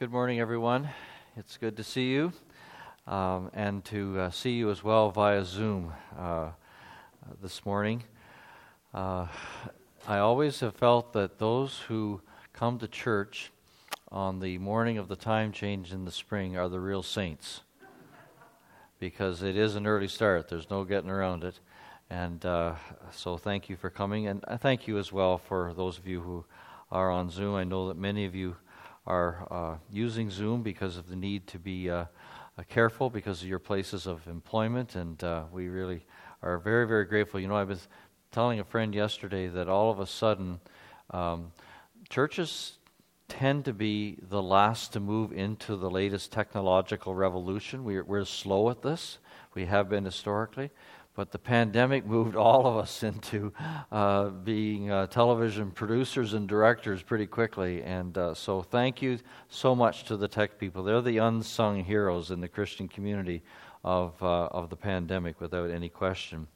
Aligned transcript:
Good 0.00 0.12
morning, 0.12 0.40
everyone. 0.40 0.88
It's 1.36 1.58
good 1.58 1.76
to 1.76 1.84
see 1.84 2.10
you 2.10 2.32
um, 3.06 3.50
and 3.52 3.84
to 3.84 4.18
uh, 4.18 4.30
see 4.30 4.52
you 4.52 4.70
as 4.70 4.82
well 4.82 5.10
via 5.10 5.44
Zoom 5.44 5.92
uh, 6.18 6.52
this 7.42 7.66
morning. 7.66 8.04
Uh, 8.94 9.26
I 10.08 10.16
always 10.16 10.58
have 10.60 10.74
felt 10.74 11.12
that 11.12 11.38
those 11.38 11.80
who 11.80 12.22
come 12.54 12.78
to 12.78 12.88
church 12.88 13.52
on 14.10 14.40
the 14.40 14.56
morning 14.56 14.96
of 14.96 15.08
the 15.08 15.16
time 15.16 15.52
change 15.52 15.92
in 15.92 16.06
the 16.06 16.10
spring 16.10 16.56
are 16.56 16.70
the 16.70 16.80
real 16.80 17.02
saints 17.02 17.60
because 19.00 19.42
it 19.42 19.54
is 19.54 19.76
an 19.76 19.86
early 19.86 20.08
start. 20.08 20.48
There's 20.48 20.70
no 20.70 20.84
getting 20.84 21.10
around 21.10 21.44
it. 21.44 21.60
And 22.08 22.42
uh, 22.46 22.76
so, 23.10 23.36
thank 23.36 23.68
you 23.68 23.76
for 23.76 23.90
coming. 23.90 24.28
And 24.28 24.46
I 24.48 24.56
thank 24.56 24.88
you 24.88 24.96
as 24.96 25.12
well 25.12 25.36
for 25.36 25.74
those 25.74 25.98
of 25.98 26.06
you 26.06 26.22
who 26.22 26.46
are 26.90 27.10
on 27.10 27.28
Zoom. 27.28 27.54
I 27.54 27.64
know 27.64 27.88
that 27.88 27.98
many 27.98 28.24
of 28.24 28.34
you 28.34 28.56
are 29.06 29.46
uh, 29.50 29.76
using 29.90 30.30
Zoom 30.30 30.62
because 30.62 30.96
of 30.96 31.08
the 31.08 31.16
need 31.16 31.46
to 31.48 31.58
be 31.58 31.90
uh, 31.90 32.04
uh, 32.58 32.62
careful 32.68 33.10
because 33.10 33.42
of 33.42 33.48
your 33.48 33.58
places 33.58 34.06
of 34.06 34.26
employment, 34.26 34.94
and 34.94 35.22
uh, 35.24 35.44
we 35.52 35.68
really 35.68 36.04
are 36.42 36.58
very, 36.58 36.86
very 36.86 37.04
grateful. 37.04 37.40
You 37.40 37.48
know, 37.48 37.56
I 37.56 37.64
was 37.64 37.88
telling 38.30 38.60
a 38.60 38.64
friend 38.64 38.94
yesterday 38.94 39.48
that 39.48 39.68
all 39.68 39.90
of 39.90 40.00
a 40.00 40.06
sudden, 40.06 40.60
um, 41.10 41.52
churches 42.08 42.78
tend 43.28 43.64
to 43.64 43.72
be 43.72 44.18
the 44.28 44.42
last 44.42 44.92
to 44.92 45.00
move 45.00 45.32
into 45.32 45.76
the 45.76 45.90
latest 45.90 46.32
technological 46.32 47.14
revolution. 47.14 47.84
We're, 47.84 48.04
we're 48.04 48.24
slow 48.24 48.70
at 48.70 48.82
this. 48.82 49.18
We 49.54 49.66
have 49.66 49.88
been 49.88 50.04
historically. 50.04 50.70
But 51.20 51.32
the 51.32 51.38
pandemic 51.38 52.06
moved 52.06 52.34
all 52.34 52.66
of 52.66 52.78
us 52.78 53.02
into 53.10 53.52
uh, 53.92 54.30
being 54.30 54.90
uh, 54.90 55.06
television 55.06 55.70
producers 55.70 56.32
and 56.32 56.48
directors 56.48 57.02
pretty 57.02 57.26
quickly. 57.26 57.82
And 57.82 58.16
uh, 58.16 58.32
so, 58.32 58.62
thank 58.62 59.02
you 59.02 59.18
so 59.50 59.74
much 59.74 60.04
to 60.04 60.16
the 60.16 60.26
tech 60.26 60.58
people. 60.58 60.82
They're 60.82 61.02
the 61.02 61.18
unsung 61.18 61.84
heroes 61.84 62.30
in 62.30 62.40
the 62.40 62.48
Christian 62.48 62.88
community 62.88 63.42
of, 63.84 64.14
uh, 64.22 64.46
of 64.46 64.70
the 64.70 64.76
pandemic, 64.76 65.42
without 65.42 65.70
any 65.70 65.90
question. 65.90 66.46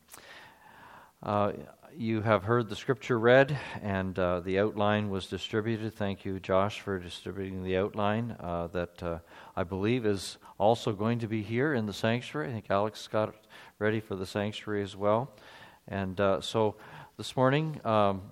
Uh, 1.95 1.99
you 1.99 2.23
have 2.23 2.45
heard 2.45 2.69
the 2.69 2.77
scripture 2.77 3.19
read, 3.19 3.59
and 3.83 4.19
uh, 4.19 4.41
the 4.41 4.59
outline 4.59 5.11
was 5.11 5.27
distributed. 5.27 5.95
Thank 5.95 6.25
you, 6.25 6.41
Josh, 6.41 6.81
for 6.81 6.99
distributing 6.99 7.63
the 7.63 7.77
outline 7.77 8.37
that 8.39 9.23
I 9.57 9.65
believe 9.65 10.07
is 10.07 10.39
also 10.59 10.93
going 10.93 11.19
to 11.21 11.27
be 11.27 11.43
here 11.43 11.75
in 11.75 11.87
the 11.87 11.93
sanctuary. 11.93 12.49
I 12.49 12.53
think 12.53 12.67
Alex 12.71 13.09
got 13.09 13.31
it 13.31 13.35
ready 13.79 14.01
for 14.01 14.17
the 14.17 14.27
sanctuary 14.27 14.83
as 14.83 14.97
well. 14.97 15.31
And 15.89 16.21
uh, 16.21 16.41
so 16.41 16.77
this 17.17 17.37
morning, 17.37 17.81
um, 17.85 18.23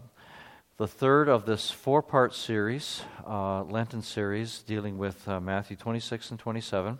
the 0.77 0.89
third 0.89 1.29
of 1.29 1.47
this 1.47 1.71
four 1.71 2.03
part 2.03 2.35
series, 2.35 3.03
uh, 3.27 3.63
Lenten 3.65 4.03
series, 4.03 4.61
dealing 4.63 4.99
with 4.99 5.27
uh, 5.29 5.41
Matthew 5.41 5.77
26 5.77 6.31
and 6.31 6.41
27. 6.41 6.99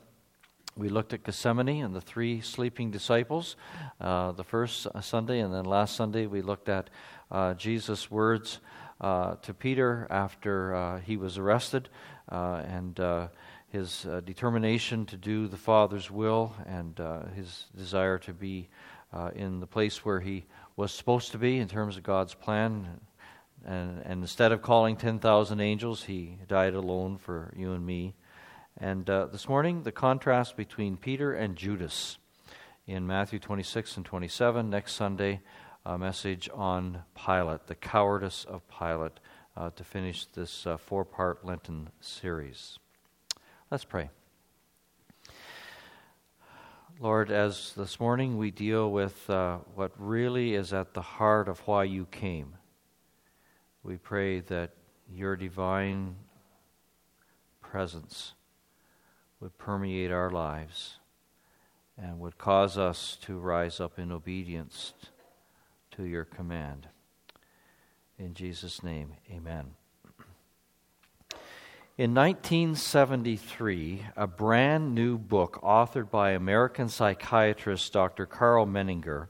We 0.77 0.89
looked 0.89 1.13
at 1.13 1.25
Gethsemane 1.25 1.85
and 1.85 1.95
the 1.95 2.01
three 2.01 2.41
sleeping 2.41 2.91
disciples 2.91 3.57
uh, 4.01 4.33
the 4.33 4.45
first 4.45 4.87
Sunday, 5.01 5.41
and 5.41 5.53
then 5.53 5.65
last 5.65 5.97
Sunday 5.97 6.27
we 6.27 6.43
looked 6.43 6.69
at 6.69 6.91
uh, 7.31 7.55
Jesus' 7.55 8.11
words 8.11 8.61
uh, 9.01 9.37
to 9.43 9.53
Peter 9.53 10.07
after 10.11 11.01
he 11.05 11.17
was 11.17 11.39
arrested 11.39 11.89
and 12.29 12.99
his 13.73 14.05
uh, 14.05 14.21
determination 14.21 15.07
to 15.07 15.17
do 15.17 15.49
the 15.49 15.57
Father's 15.57 16.11
will 16.11 16.55
and 16.67 17.01
uh, 17.01 17.23
his 17.35 17.65
desire 17.75 18.19
to 18.19 18.35
be 18.35 18.69
uh, 19.15 19.31
in 19.35 19.61
the 19.61 19.67
place 19.67 20.05
where 20.05 20.21
he 20.21 20.45
was 20.77 20.93
supposed 20.93 21.33
to 21.33 21.39
be 21.39 21.59
in 21.59 21.69
terms 21.69 21.97
of 21.97 22.03
God's 22.03 22.35
plan. 22.35 23.01
And, 23.65 24.03
and 24.05 24.21
instead 24.21 24.53
of 24.53 24.61
calling 24.61 24.97
10,000 24.97 25.59
angels, 25.59 26.05
he 26.05 26.37
died 26.49 26.75
alone 26.75 27.17
for 27.17 27.55
you 27.57 27.73
and 27.73 27.85
me. 27.85 28.15
And 28.79 29.09
uh, 29.09 29.27
this 29.27 29.49
morning, 29.49 29.83
the 29.83 29.93
contrast 29.93 30.57
between 30.57 30.97
Peter 30.97 31.33
and 31.33 31.57
Judas 31.57 32.19
in 32.87 33.07
Matthew 33.07 33.39
26 33.39 33.99
and 33.99 34.07
27. 34.07 34.71
Next 34.71 34.95
Sunday, 34.95 35.41
a 35.85 35.99
message 35.99 36.49
on 36.55 37.03
Pilate, 37.15 37.67
the 37.67 37.75
cowardice 37.75 38.45
of 38.45 38.63
Pilate, 38.69 39.21
uh, 39.57 39.71
to 39.77 39.85
finish 39.85 40.25
this 40.27 40.67
uh, 40.67 40.79
four 40.79 41.05
part 41.05 41.45
Lenten 41.45 41.91
series. 42.01 42.79
Let's 43.71 43.85
pray. 43.85 44.11
Lord, 46.99 47.31
as 47.31 47.73
this 47.77 48.01
morning 48.01 48.39
we 48.39 48.51
deal 48.51 48.91
with 48.91 49.29
uh, 49.29 49.59
what 49.75 49.93
really 49.99 50.55
is 50.55 50.73
at 50.73 50.95
the 50.95 51.03
heart 51.03 51.49
of 51.49 51.59
why 51.67 51.85
you 51.85 52.07
came, 52.07 52.55
we 53.83 53.97
pray 53.97 54.41
that 54.41 54.71
your 55.11 55.37
divine 55.37 56.17
presence 57.61 58.35
would 59.43 59.59
permeate 59.59 60.13
our 60.13 60.31
lives 60.31 60.99
and 61.99 62.21
would 62.21 62.39
cause 62.39 62.79
us 62.79 63.19
to 63.21 63.37
rise 63.37 63.81
up 63.81 63.99
in 63.99 64.13
obedience 64.13 64.95
to 65.91 66.05
your 66.05 66.25
command. 66.25 66.87
In 68.21 68.35
Jesus' 68.35 68.85
name, 68.85 69.15
amen. 69.29 69.73
In 71.99 72.15
1973, 72.15 74.07
a 74.17 74.29
brand 74.29 74.95
new 74.95 75.19
book 75.19 75.59
authored 75.61 76.09
by 76.09 76.31
American 76.31 76.89
psychiatrist 76.89 77.93
Dr. 77.93 78.27
Karl 78.27 78.65
Menninger 78.65 79.27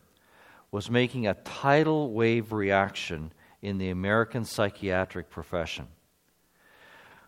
was 0.70 0.90
making 0.90 1.26
a 1.26 1.34
tidal 1.34 2.12
wave 2.12 2.52
reaction 2.52 3.32
in 3.62 3.78
the 3.78 3.88
American 3.88 4.44
psychiatric 4.44 5.30
profession. 5.30 5.88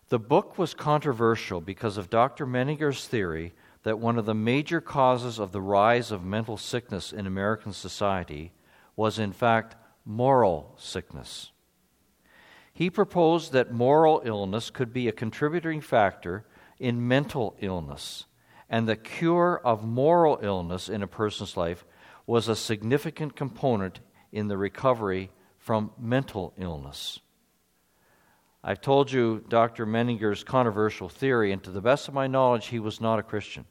The 0.08 0.18
book 0.18 0.58
was 0.58 0.74
controversial 0.74 1.60
because 1.60 1.96
of 1.96 2.10
Dr. 2.10 2.46
Menninger's 2.46 3.08
theory 3.08 3.54
that 3.84 3.98
one 3.98 4.18
of 4.18 4.26
the 4.26 4.34
major 4.34 4.80
causes 4.80 5.38
of 5.38 5.52
the 5.52 5.60
rise 5.62 6.10
of 6.10 6.24
mental 6.24 6.56
sickness 6.56 7.12
in 7.12 7.26
American 7.26 7.72
society 7.72 8.52
was, 8.96 9.18
in 9.18 9.32
fact, 9.32 9.76
moral 10.04 10.74
sickness. 10.78 11.52
He 12.72 12.90
proposed 12.90 13.52
that 13.52 13.72
moral 13.72 14.20
illness 14.24 14.68
could 14.68 14.92
be 14.92 15.08
a 15.08 15.12
contributing 15.12 15.80
factor 15.80 16.44
in 16.78 17.06
mental 17.06 17.56
illness, 17.60 18.26
and 18.68 18.88
the 18.88 18.96
cure 18.96 19.60
of 19.64 19.84
moral 19.84 20.38
illness 20.42 20.88
in 20.88 21.02
a 21.02 21.06
person's 21.06 21.56
life 21.56 21.84
was 22.26 22.48
a 22.48 22.56
significant 22.56 23.36
component 23.36 24.00
in 24.32 24.48
the 24.48 24.58
recovery 24.58 25.30
from 25.58 25.92
mental 25.98 26.52
illness. 26.58 27.20
I've 28.66 28.80
told 28.80 29.12
you 29.12 29.44
Dr. 29.46 29.84
Menninger's 29.84 30.42
controversial 30.42 31.10
theory, 31.10 31.52
and 31.52 31.62
to 31.64 31.70
the 31.70 31.82
best 31.82 32.08
of 32.08 32.14
my 32.14 32.26
knowledge, 32.26 32.68
he 32.68 32.78
was 32.78 32.98
not 32.98 33.18
a 33.18 33.22
Christian. 33.22 33.66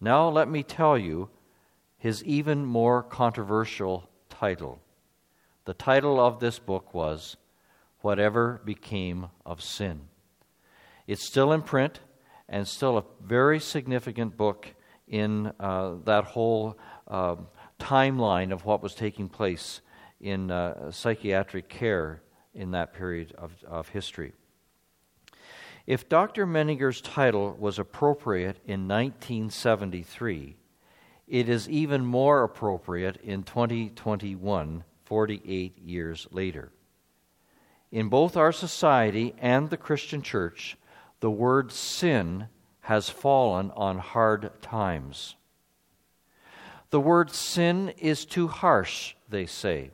Now, 0.00 0.30
let 0.30 0.48
me 0.48 0.62
tell 0.62 0.96
you 0.96 1.28
his 1.98 2.24
even 2.24 2.64
more 2.64 3.02
controversial 3.02 4.08
title. 4.30 4.80
The 5.66 5.74
title 5.74 6.18
of 6.18 6.40
this 6.40 6.58
book 6.58 6.94
was 6.94 7.36
whatever 8.00 8.62
became 8.64 9.26
of 9.44 9.62
sin. 9.62 10.00
It's 11.06 11.22
still 11.22 11.52
in 11.52 11.60
print 11.60 12.00
and 12.48 12.66
still 12.66 12.96
a 12.96 13.04
very 13.22 13.60
significant 13.60 14.38
book 14.38 14.74
in 15.06 15.52
uh, 15.60 15.96
that 16.04 16.24
whole 16.24 16.78
uh, 17.06 17.36
timeline 17.78 18.50
of 18.50 18.64
what 18.64 18.82
was 18.82 18.94
taking 18.94 19.28
place 19.28 19.82
in 20.22 20.50
uh, 20.50 20.90
psychiatric 20.90 21.68
care 21.68 22.22
in 22.58 22.72
that 22.72 22.92
period 22.92 23.32
of, 23.38 23.52
of 23.66 23.88
history. 23.88 24.32
If 25.86 26.08
Dr. 26.08 26.46
Menninger's 26.46 27.00
title 27.00 27.56
was 27.58 27.78
appropriate 27.78 28.58
in 28.66 28.86
1973, 28.86 30.56
it 31.26 31.48
is 31.48 31.68
even 31.68 32.04
more 32.04 32.42
appropriate 32.42 33.16
in 33.22 33.42
2021, 33.42 34.84
48 35.04 35.78
years 35.78 36.26
later. 36.30 36.72
In 37.90 38.08
both 38.08 38.36
our 38.36 38.52
society 38.52 39.34
and 39.38 39.70
the 39.70 39.78
Christian 39.78 40.20
church, 40.20 40.76
the 41.20 41.30
word 41.30 41.72
sin 41.72 42.48
has 42.80 43.08
fallen 43.08 43.70
on 43.70 43.98
hard 43.98 44.50
times. 44.60 45.36
The 46.90 47.00
word 47.00 47.30
sin 47.30 47.90
is 47.98 48.24
too 48.24 48.48
harsh, 48.48 49.14
they 49.28 49.46
say. 49.46 49.90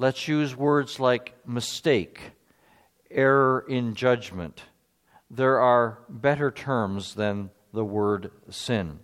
Let's 0.00 0.26
use 0.26 0.56
words 0.56 0.98
like 0.98 1.36
mistake, 1.46 2.32
error 3.10 3.66
in 3.68 3.94
judgment. 3.94 4.62
There 5.30 5.60
are 5.60 5.98
better 6.08 6.50
terms 6.50 7.12
than 7.16 7.50
the 7.74 7.84
word 7.84 8.30
sin. 8.48 9.00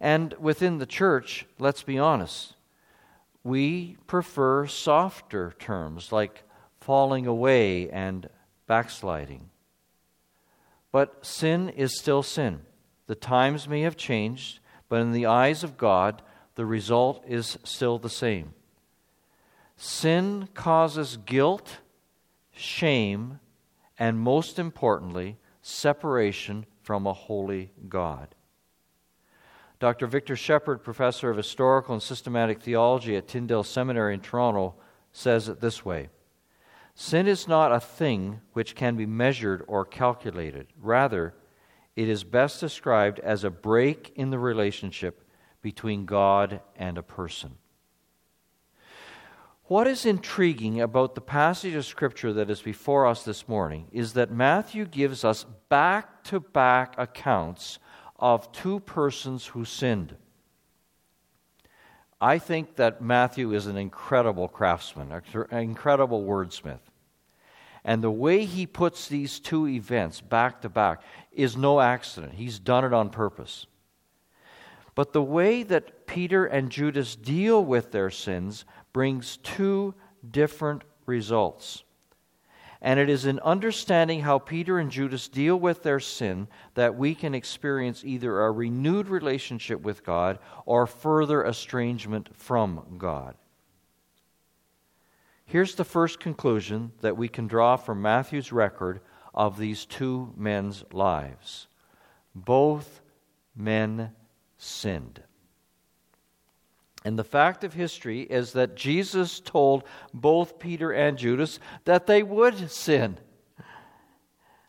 And 0.00 0.32
within 0.40 0.78
the 0.78 0.86
church, 0.86 1.44
let's 1.58 1.82
be 1.82 1.98
honest, 1.98 2.54
we 3.42 3.98
prefer 4.06 4.66
softer 4.66 5.54
terms 5.58 6.10
like 6.10 6.44
falling 6.80 7.26
away 7.26 7.90
and 7.90 8.30
backsliding. 8.66 9.50
But 10.92 11.26
sin 11.26 11.68
is 11.68 11.98
still 11.98 12.22
sin. 12.22 12.62
The 13.06 13.14
times 13.14 13.68
may 13.68 13.82
have 13.82 13.98
changed, 13.98 14.60
but 14.88 15.02
in 15.02 15.12
the 15.12 15.26
eyes 15.26 15.62
of 15.62 15.76
God, 15.76 16.22
the 16.54 16.64
result 16.64 17.22
is 17.28 17.58
still 17.64 17.98
the 17.98 18.08
same. 18.08 18.54
Sin 19.86 20.48
causes 20.54 21.18
guilt, 21.26 21.80
shame, 22.52 23.38
and 23.98 24.18
most 24.18 24.58
importantly, 24.58 25.36
separation 25.60 26.64
from 26.80 27.06
a 27.06 27.12
holy 27.12 27.70
God. 27.86 28.34
Dr. 29.80 30.06
Victor 30.06 30.36
Shepherd, 30.36 30.82
professor 30.82 31.28
of 31.28 31.36
historical 31.36 31.92
and 31.92 32.02
systematic 32.02 32.62
theology 32.62 33.14
at 33.14 33.28
Tyndale 33.28 33.62
Seminary 33.62 34.14
in 34.14 34.20
Toronto, 34.20 34.74
says 35.12 35.50
it 35.50 35.60
this 35.60 35.84
way 35.84 36.08
Sin 36.94 37.26
is 37.28 37.46
not 37.46 37.70
a 37.70 37.78
thing 37.78 38.40
which 38.54 38.74
can 38.74 38.96
be 38.96 39.04
measured 39.04 39.62
or 39.68 39.84
calculated. 39.84 40.68
Rather, 40.80 41.34
it 41.94 42.08
is 42.08 42.24
best 42.24 42.58
described 42.58 43.18
as 43.18 43.44
a 43.44 43.50
break 43.50 44.14
in 44.16 44.30
the 44.30 44.38
relationship 44.38 45.28
between 45.60 46.06
God 46.06 46.62
and 46.74 46.96
a 46.96 47.02
person. 47.02 47.58
What 49.66 49.86
is 49.86 50.04
intriguing 50.04 50.82
about 50.82 51.14
the 51.14 51.22
passage 51.22 51.74
of 51.74 51.86
Scripture 51.86 52.34
that 52.34 52.50
is 52.50 52.60
before 52.60 53.06
us 53.06 53.24
this 53.24 53.48
morning 53.48 53.86
is 53.92 54.12
that 54.12 54.30
Matthew 54.30 54.84
gives 54.84 55.24
us 55.24 55.46
back 55.70 56.22
to 56.24 56.40
back 56.40 56.94
accounts 56.98 57.78
of 58.18 58.52
two 58.52 58.80
persons 58.80 59.46
who 59.46 59.64
sinned. 59.64 60.16
I 62.20 62.38
think 62.38 62.76
that 62.76 63.00
Matthew 63.00 63.54
is 63.54 63.66
an 63.66 63.78
incredible 63.78 64.48
craftsman, 64.48 65.10
an 65.12 65.58
incredible 65.58 66.24
wordsmith. 66.24 66.80
And 67.84 68.02
the 68.02 68.10
way 68.10 68.44
he 68.44 68.66
puts 68.66 69.08
these 69.08 69.40
two 69.40 69.66
events 69.66 70.20
back 70.20 70.60
to 70.62 70.68
back 70.68 71.02
is 71.32 71.56
no 71.56 71.80
accident. 71.80 72.34
He's 72.34 72.58
done 72.58 72.84
it 72.84 72.92
on 72.92 73.08
purpose. 73.08 73.66
But 74.94 75.12
the 75.12 75.22
way 75.22 75.62
that 75.64 76.06
Peter 76.06 76.46
and 76.46 76.70
Judas 76.70 77.16
deal 77.16 77.64
with 77.64 77.92
their 77.92 78.10
sins 78.10 78.64
brings 78.94 79.36
two 79.42 79.92
different 80.30 80.82
results. 81.04 81.82
And 82.80 82.98
it 82.98 83.10
is 83.10 83.26
in 83.26 83.38
understanding 83.40 84.20
how 84.20 84.38
Peter 84.38 84.78
and 84.78 84.90
Judas 84.90 85.28
deal 85.28 85.56
with 85.56 85.82
their 85.82 86.00
sin 86.00 86.48
that 86.74 86.96
we 86.96 87.14
can 87.14 87.34
experience 87.34 88.04
either 88.04 88.40
a 88.40 88.50
renewed 88.50 89.08
relationship 89.08 89.82
with 89.82 90.04
God 90.04 90.38
or 90.64 90.86
further 90.86 91.44
estrangement 91.44 92.34
from 92.34 92.96
God. 92.96 93.34
Here's 95.44 95.74
the 95.74 95.84
first 95.84 96.20
conclusion 96.20 96.92
that 97.02 97.18
we 97.18 97.28
can 97.28 97.46
draw 97.46 97.76
from 97.76 98.00
Matthew's 98.00 98.52
record 98.52 99.00
of 99.34 99.58
these 99.58 99.84
two 99.84 100.32
men's 100.36 100.84
lives 100.92 101.66
both 102.34 103.00
men 103.54 104.10
sinned. 104.58 105.22
And 107.04 107.18
the 107.18 107.24
fact 107.24 107.64
of 107.64 107.74
history 107.74 108.22
is 108.22 108.52
that 108.52 108.76
Jesus 108.76 109.38
told 109.38 109.84
both 110.14 110.58
Peter 110.58 110.90
and 110.90 111.18
Judas 111.18 111.60
that 111.84 112.06
they 112.06 112.22
would 112.22 112.70
sin. 112.70 113.18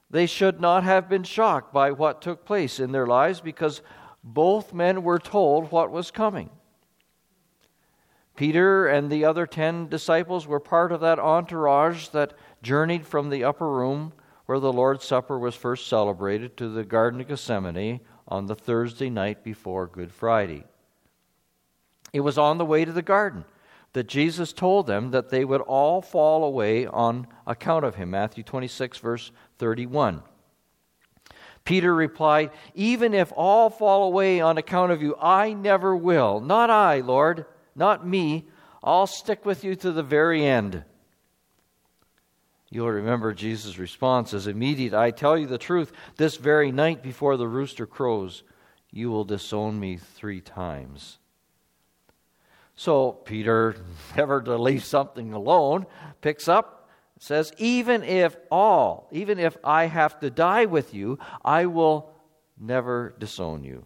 They 0.09 0.25
should 0.25 0.59
not 0.59 0.83
have 0.83 1.07
been 1.07 1.23
shocked 1.23 1.73
by 1.73 1.91
what 1.91 2.21
took 2.21 2.45
place 2.45 2.79
in 2.79 2.91
their 2.91 3.07
lives 3.07 3.39
because 3.39 3.81
both 4.23 4.73
men 4.73 5.01
were 5.01 5.19
told 5.19 5.71
what 5.71 5.91
was 5.91 6.11
coming. 6.11 6.49
Peter 8.35 8.85
and 8.85 9.09
the 9.09 9.23
other 9.23 9.47
ten 9.47 9.87
disciples 9.87 10.45
were 10.45 10.59
part 10.59 10.91
of 10.91 10.99
that 10.99 11.19
entourage 11.19 12.09
that 12.09 12.33
journeyed 12.61 13.05
from 13.05 13.29
the 13.29 13.45
upper 13.45 13.69
room 13.69 14.11
where 14.45 14.59
the 14.59 14.73
Lord's 14.73 15.05
Supper 15.05 15.39
was 15.39 15.55
first 15.55 15.87
celebrated 15.87 16.57
to 16.57 16.69
the 16.69 16.83
Garden 16.83 17.21
of 17.21 17.29
Gethsemane 17.29 18.01
on 18.27 18.45
the 18.45 18.55
Thursday 18.55 19.09
night 19.09 19.43
before 19.43 19.87
Good 19.87 20.11
Friday. 20.11 20.65
It 22.15 22.21
was 22.21 22.37
on 22.37 22.57
the 22.57 22.65
way 22.65 22.85
to 22.85 22.93
the 22.93 23.01
garden 23.01 23.43
that 23.91 24.07
Jesus 24.07 24.53
told 24.53 24.87
them 24.87 25.11
that 25.11 25.31
they 25.31 25.43
would 25.43 25.59
all 25.59 26.01
fall 26.01 26.45
away 26.45 26.85
on 26.85 27.27
account 27.45 27.83
of 27.83 27.95
him. 27.95 28.11
Matthew 28.11 28.41
26, 28.41 28.99
verse 28.99 29.33
31. 29.57 30.23
Peter 31.65 31.93
replied, 31.93 32.51
Even 32.73 33.13
if 33.13 33.33
all 33.35 33.69
fall 33.69 34.05
away 34.05 34.39
on 34.39 34.57
account 34.57 34.93
of 34.93 35.01
you, 35.01 35.17
I 35.21 35.51
never 35.51 35.93
will. 35.93 36.39
Not 36.39 36.69
I, 36.69 37.01
Lord 37.01 37.45
not 37.75 38.07
me. 38.07 38.47
I'll 38.81 39.07
stick 39.07 39.45
with 39.45 39.65
you 39.65 39.75
to 39.75 39.91
the 39.91 40.01
very 40.01 40.45
end. 40.45 40.85
You'll 42.69 42.91
remember 42.91 43.33
Jesus' 43.33 43.77
response 43.77 44.33
is 44.33 44.47
immediate. 44.47 44.93
I 44.93 45.11
tell 45.11 45.37
you 45.37 45.47
the 45.47 45.57
truth, 45.57 45.91
this 46.15 46.37
very 46.37 46.71
night 46.71 47.03
before 47.03 47.35
the 47.35 47.49
rooster 47.49 47.85
crows, 47.85 48.43
you 48.89 49.11
will 49.11 49.25
disown 49.25 49.81
me 49.81 49.97
three 49.97 50.39
times. 50.39 51.17
So 52.75 53.11
Peter, 53.11 53.75
never 54.17 54.41
to 54.41 54.57
leave 54.57 54.83
something 54.83 55.33
alone, 55.33 55.85
picks 56.21 56.47
up, 56.47 56.89
says, 57.19 57.53
Even 57.57 58.03
if 58.03 58.35
all, 58.51 59.07
even 59.11 59.39
if 59.39 59.57
I 59.63 59.85
have 59.85 60.19
to 60.19 60.29
die 60.29 60.65
with 60.65 60.93
you, 60.93 61.19
I 61.43 61.65
will 61.65 62.11
never 62.59 63.15
disown 63.19 63.63
you. 63.63 63.85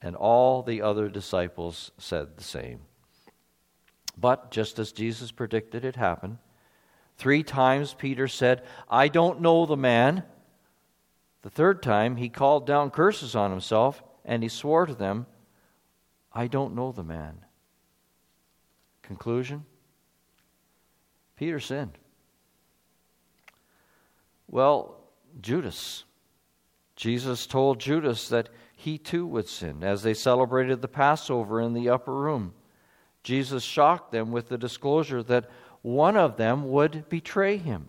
And 0.00 0.16
all 0.16 0.62
the 0.62 0.82
other 0.82 1.08
disciples 1.08 1.92
said 1.98 2.36
the 2.36 2.44
same. 2.44 2.80
But 4.16 4.50
just 4.50 4.78
as 4.78 4.92
Jesus 4.92 5.30
predicted, 5.30 5.84
it 5.84 5.96
happened. 5.96 6.38
Three 7.16 7.42
times 7.42 7.94
Peter 7.94 8.26
said, 8.26 8.62
I 8.90 9.08
don't 9.08 9.40
know 9.40 9.64
the 9.64 9.76
man. 9.76 10.24
The 11.42 11.50
third 11.50 11.82
time 11.82 12.16
he 12.16 12.28
called 12.28 12.66
down 12.66 12.90
curses 12.90 13.36
on 13.36 13.50
himself 13.50 14.02
and 14.24 14.42
he 14.42 14.48
swore 14.48 14.86
to 14.86 14.94
them, 14.94 15.26
I 16.32 16.46
don't 16.46 16.74
know 16.74 16.92
the 16.92 17.04
man. 17.04 17.44
Conclusion 19.02 19.64
Peter 21.36 21.58
sinned. 21.58 21.98
Well, 24.48 25.00
Judas. 25.40 26.04
Jesus 26.94 27.46
told 27.46 27.80
Judas 27.80 28.28
that 28.28 28.48
he 28.76 28.98
too 28.98 29.26
would 29.26 29.48
sin 29.48 29.82
as 29.82 30.02
they 30.02 30.14
celebrated 30.14 30.80
the 30.80 30.88
Passover 30.88 31.60
in 31.60 31.72
the 31.72 31.88
upper 31.88 32.14
room. 32.14 32.54
Jesus 33.24 33.64
shocked 33.64 34.12
them 34.12 34.30
with 34.30 34.48
the 34.48 34.58
disclosure 34.58 35.22
that 35.24 35.50
one 35.80 36.16
of 36.16 36.36
them 36.36 36.70
would 36.70 37.08
betray 37.08 37.56
him. 37.56 37.88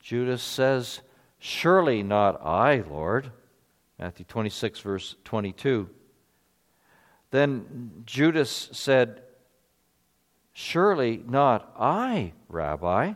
Judas 0.00 0.42
says, 0.42 1.00
Surely 1.38 2.02
not 2.02 2.44
I, 2.44 2.84
Lord. 2.88 3.32
Matthew 3.98 4.24
26, 4.24 4.80
verse 4.80 5.16
22. 5.24 5.88
Then 7.30 8.02
Judas 8.04 8.68
said, 8.72 9.22
Surely 10.52 11.22
not 11.26 11.72
I, 11.78 12.32
Rabbi. 12.48 13.14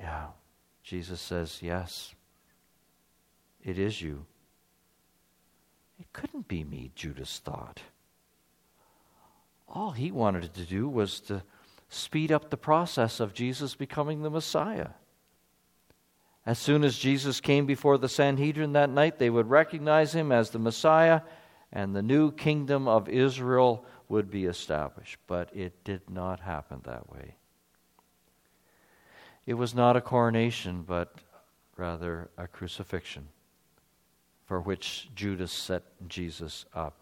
Yeah. 0.00 0.26
Jesus 0.82 1.20
says, 1.20 1.58
Yes, 1.60 2.14
it 3.64 3.78
is 3.78 4.00
you. 4.00 4.24
It 5.98 6.12
couldn't 6.12 6.46
be 6.46 6.62
me, 6.62 6.92
Judas 6.94 7.40
thought 7.44 7.80
all 9.68 9.90
he 9.90 10.10
wanted 10.10 10.54
to 10.54 10.64
do 10.64 10.88
was 10.88 11.20
to 11.20 11.42
speed 11.88 12.32
up 12.32 12.50
the 12.50 12.56
process 12.56 13.20
of 13.20 13.34
Jesus 13.34 13.74
becoming 13.74 14.22
the 14.22 14.30
Messiah. 14.30 14.88
As 16.44 16.58
soon 16.58 16.84
as 16.84 16.96
Jesus 16.96 17.40
came 17.40 17.66
before 17.66 17.98
the 17.98 18.08
Sanhedrin 18.08 18.72
that 18.72 18.90
night, 18.90 19.18
they 19.18 19.30
would 19.30 19.50
recognize 19.50 20.14
him 20.14 20.30
as 20.30 20.50
the 20.50 20.58
Messiah, 20.58 21.22
and 21.72 21.94
the 21.94 22.02
new 22.02 22.30
kingdom 22.30 22.86
of 22.86 23.08
Israel 23.08 23.84
would 24.08 24.30
be 24.30 24.44
established. 24.44 25.18
But 25.26 25.54
it 25.54 25.84
did 25.84 26.08
not 26.10 26.40
happen 26.40 26.80
that 26.84 27.10
way. 27.10 27.36
It 29.46 29.54
was 29.54 29.74
not 29.74 29.96
a 29.96 30.00
coronation, 30.00 30.82
but 30.82 31.14
rather 31.76 32.30
a 32.36 32.48
crucifixion 32.48 33.28
for 34.46 34.60
which 34.60 35.08
Judas 35.14 35.52
set 35.52 35.82
Jesus 36.08 36.64
up. 36.74 36.94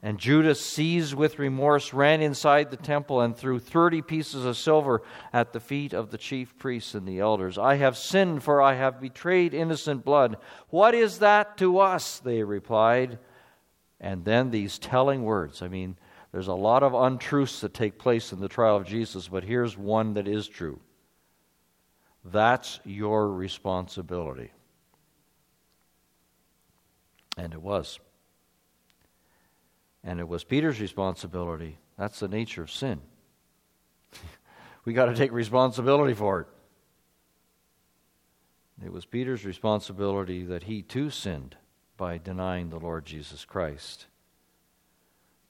And 0.00 0.18
Judas, 0.18 0.64
seized 0.64 1.14
with 1.14 1.40
remorse, 1.40 1.92
ran 1.92 2.22
inside 2.22 2.70
the 2.70 2.76
temple 2.76 3.20
and 3.20 3.36
threw 3.36 3.58
thirty 3.58 4.00
pieces 4.00 4.44
of 4.44 4.56
silver 4.56 5.02
at 5.32 5.52
the 5.52 5.58
feet 5.58 5.92
of 5.92 6.10
the 6.10 6.18
chief 6.18 6.56
priests 6.56 6.94
and 6.94 7.06
the 7.06 7.18
elders. 7.18 7.58
I 7.58 7.76
have 7.76 7.96
sinned, 7.96 8.44
for 8.44 8.62
I 8.62 8.74
have 8.74 9.00
betrayed 9.00 9.54
innocent 9.54 10.04
blood. 10.04 10.36
What 10.70 10.94
is 10.94 11.18
that 11.18 11.56
to 11.58 11.78
us? 11.78 12.20
They 12.20 12.44
replied. 12.44 13.18
And 14.00 14.24
then 14.24 14.50
these 14.50 14.78
telling 14.78 15.24
words. 15.24 15.62
I 15.62 15.68
mean, 15.68 15.96
there's 16.32 16.48
a 16.48 16.54
lot 16.54 16.82
of 16.82 16.94
untruths 16.94 17.60
that 17.60 17.74
take 17.74 17.98
place 17.98 18.32
in 18.32 18.40
the 18.40 18.48
trial 18.48 18.76
of 18.76 18.84
Jesus, 18.84 19.28
but 19.28 19.44
here's 19.44 19.76
one 19.76 20.14
that 20.14 20.28
is 20.28 20.46
true. 20.46 20.78
That's 22.24 22.80
your 22.84 23.32
responsibility. 23.32 24.52
And 27.36 27.52
it 27.52 27.62
was. 27.62 27.98
And 30.04 30.20
it 30.20 30.28
was 30.28 30.44
Peter's 30.44 30.80
responsibility. 30.80 31.78
That's 31.96 32.20
the 32.20 32.28
nature 32.28 32.62
of 32.62 32.70
sin. 32.70 33.00
we 34.84 34.92
got 34.92 35.06
to 35.06 35.14
take 35.14 35.32
responsibility 35.32 36.14
for 36.14 36.40
it. 36.42 36.46
It 38.84 38.92
was 38.92 39.06
Peter's 39.06 39.44
responsibility 39.44 40.44
that 40.44 40.64
he 40.64 40.82
too 40.82 41.10
sinned 41.10 41.56
by 41.98 42.16
denying 42.16 42.70
the 42.70 42.78
Lord 42.78 43.04
Jesus 43.04 43.44
Christ. 43.44 44.06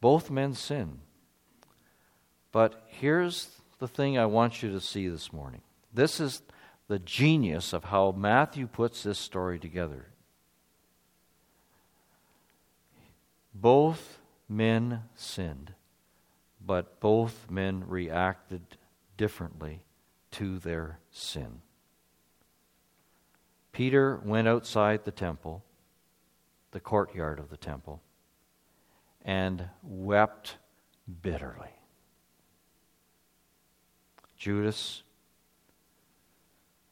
Both 0.00 0.30
men 0.30 0.54
sin. 0.54 0.98
But 2.50 2.82
here's 2.88 3.48
the 3.78 3.86
thing 3.86 4.18
I 4.18 4.26
want 4.26 4.60
you 4.62 4.72
to 4.72 4.80
see 4.80 5.06
this 5.06 5.32
morning. 5.32 5.60
This 5.94 6.18
is 6.18 6.42
the 6.88 6.98
genius 6.98 7.72
of 7.72 7.84
how 7.84 8.12
Matthew 8.12 8.66
puts 8.66 9.04
this 9.04 9.18
story 9.18 9.60
together. 9.60 10.06
Both 13.54 14.18
men 14.48 15.02
sinned, 15.14 15.74
but 16.64 16.98
both 17.00 17.50
men 17.50 17.84
reacted 17.86 18.62
differently 19.16 19.82
to 20.32 20.58
their 20.58 20.98
sin. 21.10 21.60
Peter 23.72 24.20
went 24.24 24.48
outside 24.48 25.04
the 25.04 25.10
temple, 25.12 25.62
the 26.72 26.80
courtyard 26.80 27.38
of 27.38 27.50
the 27.50 27.56
temple, 27.56 28.02
and 29.22 29.68
wept 29.82 30.56
bitterly. 31.22 31.70
Judas 34.36 35.02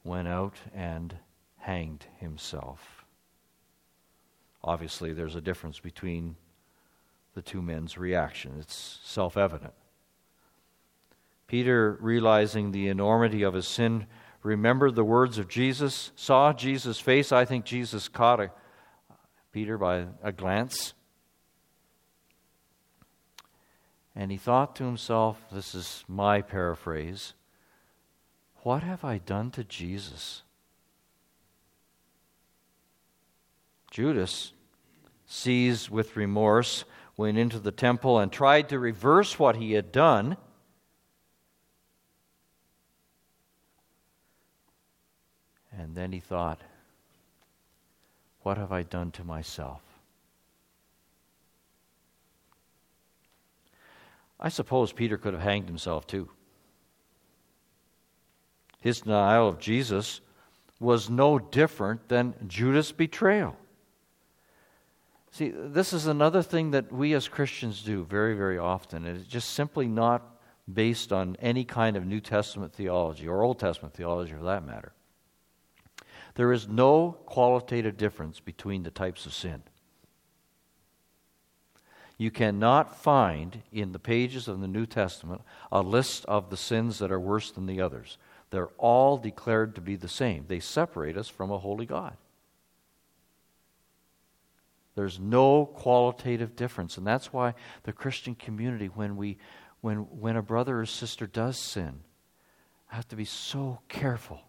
went 0.03 0.27
out 0.27 0.55
and 0.73 1.15
hanged 1.57 2.05
himself. 2.19 3.05
Obviously, 4.63 5.13
there's 5.13 5.35
a 5.35 5.41
difference 5.41 5.79
between 5.79 6.35
the 7.35 7.41
two 7.41 7.61
men's 7.61 7.97
reaction. 7.97 8.55
It's 8.59 8.99
self 9.03 9.37
evident. 9.37 9.73
Peter, 11.47 11.97
realizing 12.01 12.71
the 12.71 12.89
enormity 12.89 13.43
of 13.43 13.53
his 13.53 13.67
sin, 13.67 14.05
remembered 14.43 14.95
the 14.95 15.03
words 15.03 15.37
of 15.37 15.47
Jesus, 15.47 16.11
saw 16.15 16.51
Jesus' 16.51 16.99
face. 16.99 17.31
I 17.31 17.45
think 17.45 17.63
Jesus 17.63 18.09
caught 18.09 18.41
a, 18.41 18.51
Peter 19.57 19.79
by 19.79 20.05
a 20.21 20.31
glance. 20.31 20.93
And 24.15 24.29
he 24.29 24.37
thought 24.37 24.75
to 24.75 24.83
himself, 24.83 25.43
this 25.51 25.73
is 25.73 26.03
my 26.07 26.43
paraphrase, 26.43 27.33
what 28.57 28.83
have 28.83 29.03
I 29.03 29.17
done 29.17 29.49
to 29.49 29.63
Jesus? 29.63 30.43
Judas, 33.89 34.53
seized 35.25 35.89
with 35.89 36.15
remorse, 36.15 36.83
went 37.17 37.39
into 37.39 37.57
the 37.57 37.71
temple 37.71 38.19
and 38.19 38.31
tried 38.31 38.69
to 38.69 38.77
reverse 38.77 39.39
what 39.39 39.55
he 39.55 39.71
had 39.71 39.91
done. 39.91 40.37
And 45.75 45.95
then 45.95 46.11
he 46.11 46.19
thought, 46.19 46.61
What 48.47 48.57
have 48.57 48.71
I 48.71 48.83
done 48.83 49.11
to 49.11 49.25
myself? 49.25 49.81
I 54.39 54.47
suppose 54.47 54.93
Peter 54.93 55.17
could 55.17 55.33
have 55.33 55.43
hanged 55.43 55.67
himself 55.67 56.07
too. 56.07 56.29
His 58.79 59.01
denial 59.01 59.49
of 59.49 59.59
Jesus 59.59 60.21
was 60.79 61.09
no 61.09 61.39
different 61.39 62.07
than 62.07 62.35
Judas' 62.47 62.93
betrayal. 62.93 63.57
See, 65.31 65.49
this 65.53 65.91
is 65.91 66.07
another 66.07 66.41
thing 66.41 66.71
that 66.71 66.89
we 66.89 67.13
as 67.15 67.27
Christians 67.27 67.83
do 67.83 68.05
very, 68.05 68.33
very 68.33 68.57
often. 68.57 69.05
It's 69.05 69.27
just 69.27 69.55
simply 69.55 69.89
not 69.89 70.23
based 70.73 71.11
on 71.11 71.35
any 71.41 71.65
kind 71.65 71.97
of 71.97 72.05
New 72.05 72.21
Testament 72.21 72.71
theology 72.71 73.27
or 73.27 73.43
Old 73.43 73.59
Testament 73.59 73.93
theology 73.93 74.31
for 74.31 74.45
that 74.45 74.65
matter. 74.65 74.93
There 76.37 76.53
is 76.53 76.67
no 76.67 77.17
qualitative 77.25 77.97
difference 77.97 78.39
between 78.39 78.83
the 78.83 78.91
types 78.91 79.25
of 79.25 79.33
sin. 79.33 79.63
You 82.19 82.29
cannot 82.29 82.95
find 82.95 83.63
in 83.71 83.91
the 83.91 83.97
pages 83.97 84.47
of 84.47 84.61
the 84.61 84.67
New 84.67 84.85
Testament 84.85 85.41
a 85.71 85.81
list 85.81 86.25
of 86.25 86.51
the 86.51 86.57
sins 86.57 86.99
that 86.99 87.11
are 87.11 87.19
worse 87.19 87.49
than 87.49 87.65
the 87.65 87.81
others. 87.81 88.19
They're 88.51 88.69
all 88.77 89.17
declared 89.17 89.73
to 89.75 89.81
be 89.81 89.95
the 89.95 90.07
same. 90.07 90.45
They 90.47 90.59
separate 90.59 91.17
us 91.17 91.27
from 91.27 91.49
a 91.49 91.57
holy 91.57 91.87
God. 91.87 92.15
There's 94.93 95.19
no 95.19 95.65
qualitative 95.65 96.55
difference. 96.55 96.99
And 96.99 97.07
that's 97.07 97.33
why 97.33 97.55
the 97.81 97.93
Christian 97.93 98.35
community, 98.35 98.87
when, 98.87 99.17
we, 99.17 99.39
when, 99.81 99.97
when 100.19 100.35
a 100.35 100.43
brother 100.43 100.81
or 100.81 100.85
sister 100.85 101.25
does 101.25 101.57
sin, 101.57 102.01
have 102.89 103.07
to 103.07 103.15
be 103.15 103.25
so 103.25 103.79
careful 103.89 104.46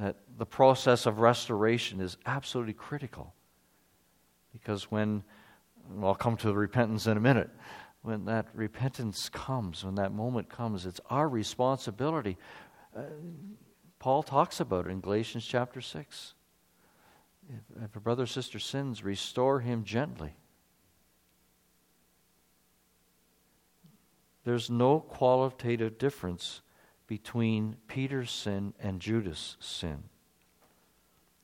that 0.00 0.16
the 0.38 0.46
process 0.46 1.04
of 1.04 1.18
restoration 1.18 2.00
is 2.00 2.16
absolutely 2.24 2.72
critical. 2.72 3.34
Because 4.50 4.90
when, 4.90 5.22
I'll 6.02 6.14
come 6.14 6.38
to 6.38 6.54
repentance 6.54 7.06
in 7.06 7.18
a 7.18 7.20
minute, 7.20 7.50
when 8.00 8.24
that 8.24 8.46
repentance 8.54 9.28
comes, 9.28 9.84
when 9.84 9.96
that 9.96 10.12
moment 10.12 10.48
comes, 10.48 10.86
it's 10.86 11.00
our 11.10 11.28
responsibility. 11.28 12.38
Uh, 12.96 13.02
Paul 13.98 14.22
talks 14.22 14.58
about 14.58 14.86
it 14.86 14.90
in 14.90 15.00
Galatians 15.00 15.44
chapter 15.46 15.82
6. 15.82 16.34
If, 17.50 17.84
if 17.84 17.94
a 17.94 18.00
brother 18.00 18.22
or 18.22 18.26
sister 18.26 18.58
sins, 18.58 19.04
restore 19.04 19.60
him 19.60 19.84
gently. 19.84 20.32
There's 24.44 24.70
no 24.70 25.00
qualitative 25.00 25.98
difference 25.98 26.62
between 27.10 27.74
Peter's 27.88 28.30
sin 28.30 28.72
and 28.78 29.00
Judas' 29.00 29.56
sin. 29.58 30.04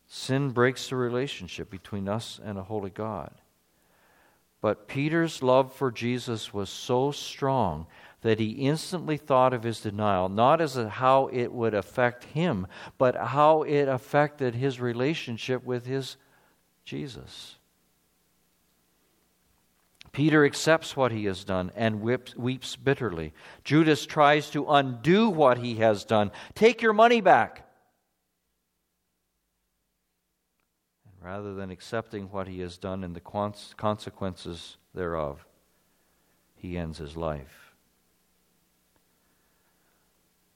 Sin 0.06 0.50
breaks 0.50 0.88
the 0.88 0.94
relationship 0.94 1.70
between 1.70 2.08
us 2.08 2.38
and 2.40 2.56
a 2.56 2.62
holy 2.62 2.90
God. 2.90 3.32
But 4.60 4.86
Peter's 4.86 5.42
love 5.42 5.72
for 5.72 5.90
Jesus 5.90 6.54
was 6.54 6.70
so 6.70 7.10
strong 7.10 7.88
that 8.20 8.38
he 8.38 8.50
instantly 8.50 9.16
thought 9.16 9.52
of 9.52 9.64
his 9.64 9.80
denial, 9.80 10.28
not 10.28 10.60
as 10.60 10.76
how 10.76 11.26
it 11.32 11.52
would 11.52 11.74
affect 11.74 12.22
him, 12.22 12.68
but 12.96 13.16
how 13.16 13.62
it 13.62 13.88
affected 13.88 14.54
his 14.54 14.80
relationship 14.80 15.64
with 15.64 15.84
his 15.84 16.16
Jesus. 16.84 17.56
Peter 20.16 20.46
accepts 20.46 20.96
what 20.96 21.12
he 21.12 21.26
has 21.26 21.44
done 21.44 21.70
and 21.76 22.00
whips, 22.00 22.34
weeps 22.36 22.74
bitterly. 22.74 23.34
Judas 23.64 24.06
tries 24.06 24.48
to 24.48 24.64
undo 24.66 25.28
what 25.28 25.58
he 25.58 25.74
has 25.74 26.06
done. 26.06 26.32
Take 26.54 26.80
your 26.80 26.94
money 26.94 27.20
back. 27.20 27.68
rather 31.20 31.52
than 31.54 31.70
accepting 31.70 32.30
what 32.30 32.48
he 32.48 32.60
has 32.60 32.78
done 32.78 33.04
and 33.04 33.14
the 33.14 33.20
consequences 33.76 34.78
thereof, 34.94 35.44
he 36.54 36.78
ends 36.78 36.96
his 36.96 37.14
life. 37.14 37.74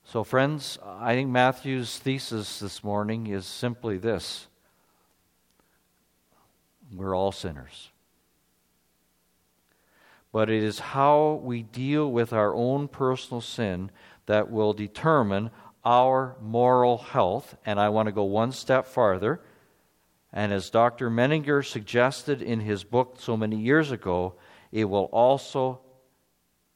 So, 0.05 0.25
friends, 0.25 0.79
I 0.87 1.15
think 1.15 1.29
Matthew's 1.29 1.99
thesis 1.99 2.61
this 2.61 2.83
morning 2.83 3.27
is 3.27 3.45
simply 3.45 3.99
this 3.99 4.47
we're 6.95 7.15
all 7.15 7.33
sinners. 7.33 7.90
But 10.33 10.49
it 10.49 10.63
is 10.63 10.79
how 10.79 11.41
we 11.43 11.63
deal 11.63 12.11
with 12.11 12.33
our 12.33 12.55
own 12.55 12.89
personal 12.89 13.41
sin 13.41 13.91
that 14.27 14.51
will 14.51 14.73
determine 14.73 15.51
our 15.85 16.37
moral 16.41 16.99
health. 16.99 17.57
And 17.67 17.81
I 17.81 17.89
want 17.89 18.07
to 18.07 18.13
go 18.13 18.25
one 18.25 18.53
step 18.53 18.87
farther 18.87 19.41
and 20.33 20.53
as 20.53 20.71
Dr. 20.71 21.11
Menninger 21.11 21.65
suggested 21.67 22.41
in 22.41 22.61
his 22.61 22.85
book 22.85 23.17
so 23.19 23.37
many 23.37 23.57
years 23.57 23.91
ago, 23.91 24.35
it 24.71 24.85
will 24.85 25.09
also 25.13 25.81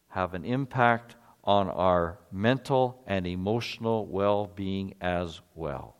have 0.09 0.35
an 0.35 0.45
impact 0.45 1.15
on 1.45 1.69
our 1.69 2.19
mental 2.33 3.03
and 3.07 3.27
emotional 3.27 4.07
well 4.07 4.47
being 4.47 4.95
as 5.01 5.41
well. 5.55 5.97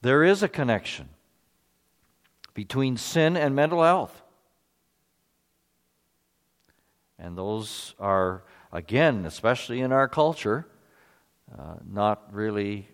There 0.00 0.22
is 0.22 0.42
a 0.42 0.48
connection 0.48 1.08
between 2.56 2.96
sin 2.96 3.36
and 3.36 3.54
mental 3.54 3.82
health. 3.82 4.22
And 7.18 7.36
those 7.36 7.94
are, 8.00 8.44
again, 8.72 9.26
especially 9.26 9.82
in 9.82 9.92
our 9.92 10.08
culture, 10.08 10.66
uh, 11.56 11.74
not 11.86 12.32
really 12.32 12.88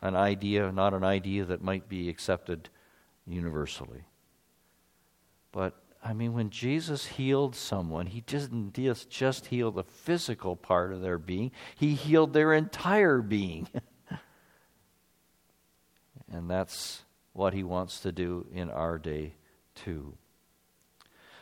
an 0.00 0.16
idea, 0.16 0.72
not 0.72 0.92
an 0.92 1.04
idea 1.04 1.44
that 1.44 1.62
might 1.62 1.88
be 1.88 2.08
accepted 2.08 2.68
universally. 3.28 4.02
But 5.52 5.74
I 6.02 6.12
mean, 6.12 6.32
when 6.32 6.50
Jesus 6.50 7.06
healed 7.06 7.54
someone, 7.54 8.06
he 8.06 8.22
didn't 8.22 8.74
just, 9.08 9.46
heal 9.46 9.70
the 9.70 9.84
physical 9.84 10.56
part 10.56 10.92
of 10.92 11.00
their 11.00 11.18
being, 11.18 11.52
he 11.76 11.94
healed 11.94 12.32
their 12.32 12.52
entire 12.52 13.22
being. 13.22 13.68
and 16.28 16.50
that's 16.50 17.04
what 17.34 17.52
he 17.52 17.62
wants 17.62 18.00
to 18.00 18.12
do 18.12 18.46
in 18.52 18.70
our 18.70 18.96
day, 18.96 19.34
too. 19.74 20.14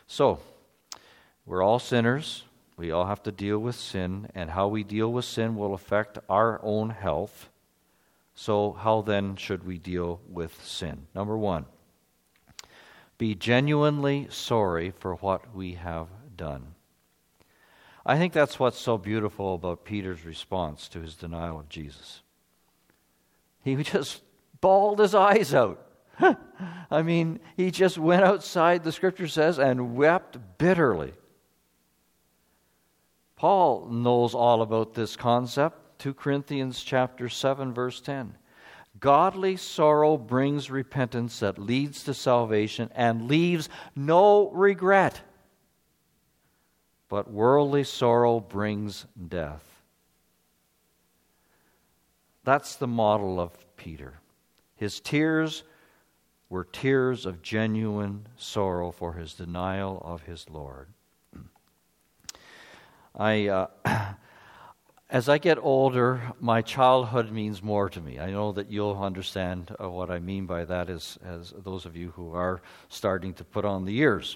So, 0.05 0.39
we're 1.45 1.63
all 1.63 1.79
sinners. 1.79 2.43
We 2.75 2.91
all 2.91 3.05
have 3.05 3.23
to 3.23 3.31
deal 3.31 3.59
with 3.59 3.75
sin, 3.75 4.29
and 4.35 4.49
how 4.49 4.67
we 4.67 4.83
deal 4.83 5.11
with 5.11 5.25
sin 5.25 5.55
will 5.55 5.73
affect 5.73 6.17
our 6.27 6.59
own 6.63 6.89
health. 6.89 7.49
So, 8.35 8.73
how 8.73 9.01
then 9.01 9.35
should 9.35 9.65
we 9.65 9.77
deal 9.77 10.19
with 10.27 10.63
sin? 10.65 11.07
Number 11.13 11.37
one, 11.37 11.65
be 13.17 13.35
genuinely 13.35 14.27
sorry 14.29 14.91
for 14.91 15.15
what 15.15 15.55
we 15.55 15.75
have 15.75 16.07
done. 16.35 16.73
I 18.05 18.17
think 18.17 18.33
that's 18.33 18.59
what's 18.59 18.79
so 18.79 18.97
beautiful 18.97 19.55
about 19.55 19.85
Peter's 19.85 20.25
response 20.25 20.89
to 20.89 20.99
his 20.99 21.15
denial 21.15 21.59
of 21.59 21.69
Jesus. 21.69 22.21
He 23.63 23.75
just 23.83 24.21
bawled 24.63 24.99
his 24.99 25.13
eyes 25.13 25.53
out. 25.53 25.85
I 26.89 27.01
mean, 27.01 27.41
he 27.57 27.69
just 27.69 27.97
went 27.97 28.23
outside, 28.23 28.81
the 28.81 28.93
scripture 28.93 29.27
says, 29.27 29.59
and 29.59 29.93
wept 29.93 30.37
bitterly. 30.57 31.11
Paul 33.35 33.89
knows 33.89 34.33
all 34.33 34.61
about 34.61 34.93
this 34.93 35.17
concept. 35.17 35.99
2 35.99 36.13
Corinthians 36.13 36.81
chapter 36.81 37.27
7 37.27 37.73
verse 37.73 37.99
10. 37.99 38.37
Godly 39.01 39.57
sorrow 39.57 40.15
brings 40.15 40.71
repentance 40.71 41.39
that 41.39 41.59
leads 41.59 42.05
to 42.05 42.13
salvation 42.13 42.89
and 42.95 43.27
leaves 43.27 43.67
no 43.97 44.49
regret. 44.51 45.19
But 47.09 47.29
worldly 47.29 47.83
sorrow 47.83 48.39
brings 48.39 49.07
death. 49.27 49.65
That's 52.45 52.77
the 52.77 52.87
model 52.87 53.41
of 53.41 53.51
Peter. 53.75 54.21
His 54.83 54.99
tears 54.99 55.63
were 56.49 56.65
tears 56.65 57.25
of 57.25 57.41
genuine 57.41 58.27
sorrow 58.35 58.91
for 58.91 59.13
his 59.13 59.33
denial 59.33 60.01
of 60.03 60.23
his 60.23 60.49
Lord. 60.49 60.89
I, 63.15 63.47
uh, 63.47 63.67
as 65.09 65.29
I 65.29 65.37
get 65.37 65.57
older, 65.57 66.33
my 66.41 66.61
childhood 66.61 67.31
means 67.31 67.63
more 67.63 67.89
to 67.91 68.01
me. 68.01 68.19
I 68.19 68.31
know 68.31 68.51
that 68.51 68.69
you'll 68.69 69.01
understand 69.01 69.73
uh, 69.81 69.89
what 69.89 70.11
I 70.11 70.19
mean 70.19 70.47
by 70.47 70.65
that 70.65 70.89
as, 70.89 71.17
as 71.23 71.53
those 71.63 71.85
of 71.85 71.95
you 71.95 72.11
who 72.17 72.33
are 72.33 72.61
starting 72.89 73.33
to 73.35 73.45
put 73.45 73.63
on 73.63 73.85
the 73.85 73.93
years. 73.93 74.35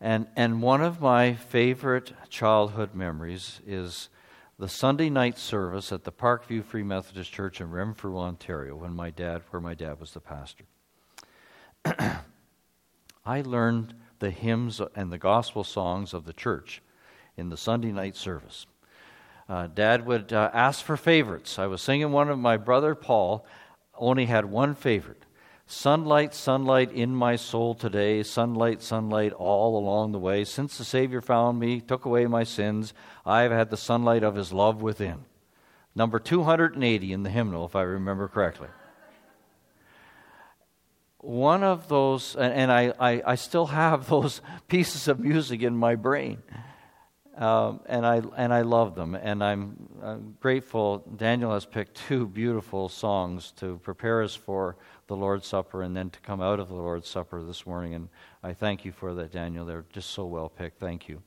And, 0.00 0.26
and 0.36 0.62
one 0.62 0.80
of 0.80 1.02
my 1.02 1.34
favorite 1.34 2.14
childhood 2.30 2.94
memories 2.94 3.60
is 3.66 4.08
the 4.58 4.68
Sunday 4.68 5.08
night 5.08 5.38
service 5.38 5.92
at 5.92 6.02
the 6.02 6.10
Parkview 6.10 6.64
Free 6.64 6.82
Methodist 6.82 7.32
Church 7.32 7.60
in 7.60 7.70
Renfrew, 7.70 8.18
Ontario, 8.18 8.74
when 8.74 8.92
my 8.92 9.10
dad, 9.10 9.42
where 9.50 9.60
my 9.60 9.74
dad 9.74 10.00
was 10.00 10.12
the 10.12 10.20
pastor. 10.20 10.64
I 13.24 13.42
learned 13.42 13.94
the 14.18 14.30
hymns 14.30 14.80
and 14.96 15.12
the 15.12 15.18
gospel 15.18 15.62
songs 15.62 16.12
of 16.12 16.24
the 16.24 16.32
church 16.32 16.82
in 17.36 17.50
the 17.50 17.56
Sunday 17.56 17.92
night 17.92 18.16
service. 18.16 18.66
Uh, 19.48 19.68
dad 19.68 20.04
would 20.04 20.32
uh, 20.32 20.50
ask 20.52 20.84
for 20.84 20.96
favorites. 20.96 21.56
I 21.58 21.66
was 21.66 21.80
singing 21.80 22.10
one 22.10 22.28
of 22.28 22.38
my 22.38 22.56
brother 22.56 22.96
Paul 22.96 23.46
only 23.96 24.26
had 24.26 24.44
one 24.44 24.74
favorite. 24.74 25.24
Sunlight, 25.70 26.32
sunlight 26.32 26.90
in 26.92 27.14
my 27.14 27.36
soul 27.36 27.74
today, 27.74 28.22
sunlight, 28.22 28.80
sunlight 28.80 29.34
all 29.34 29.76
along 29.76 30.12
the 30.12 30.18
way. 30.18 30.42
Since 30.44 30.78
the 30.78 30.84
Savior 30.84 31.20
found 31.20 31.60
me, 31.60 31.82
took 31.82 32.06
away 32.06 32.24
my 32.24 32.42
sins, 32.42 32.94
I 33.26 33.42
have 33.42 33.52
had 33.52 33.68
the 33.68 33.76
sunlight 33.76 34.22
of 34.22 34.34
His 34.34 34.50
love 34.50 34.80
within. 34.80 35.26
Number 35.94 36.18
280 36.18 37.12
in 37.12 37.22
the 37.22 37.28
hymnal, 37.28 37.66
if 37.66 37.76
I 37.76 37.82
remember 37.82 38.28
correctly. 38.28 38.68
One 41.18 41.62
of 41.62 41.86
those, 41.88 42.34
and 42.34 42.72
I, 42.72 42.94
I, 42.98 43.22
I 43.26 43.34
still 43.34 43.66
have 43.66 44.08
those 44.08 44.40
pieces 44.68 45.06
of 45.06 45.20
music 45.20 45.60
in 45.60 45.76
my 45.76 45.96
brain. 45.96 46.42
Um, 47.36 47.82
and 47.86 48.04
I 48.04 48.20
and 48.36 48.52
I 48.52 48.62
love 48.62 48.96
them, 48.96 49.14
and 49.14 49.44
I'm, 49.44 49.76
I'm, 50.02 50.36
grateful. 50.40 51.04
Daniel 51.16 51.52
has 51.52 51.64
picked 51.64 51.94
two 52.08 52.26
beautiful 52.26 52.88
songs 52.88 53.52
to 53.58 53.78
prepare 53.78 54.24
us 54.24 54.34
for 54.34 54.76
the 55.08 55.16
Lord's 55.16 55.46
Supper 55.46 55.82
and 55.82 55.96
then 55.96 56.10
to 56.10 56.20
come 56.20 56.40
out 56.40 56.60
of 56.60 56.68
the 56.68 56.74
Lord's 56.74 57.08
Supper 57.08 57.42
this 57.42 57.66
morning. 57.66 57.94
And 57.94 58.08
I 58.42 58.52
thank 58.52 58.84
you 58.84 58.92
for 58.92 59.14
that, 59.14 59.32
Daniel. 59.32 59.64
They're 59.64 59.84
just 59.92 60.10
so 60.10 60.26
well 60.26 60.48
picked. 60.48 60.78
Thank 60.78 61.08
you. 61.08 61.22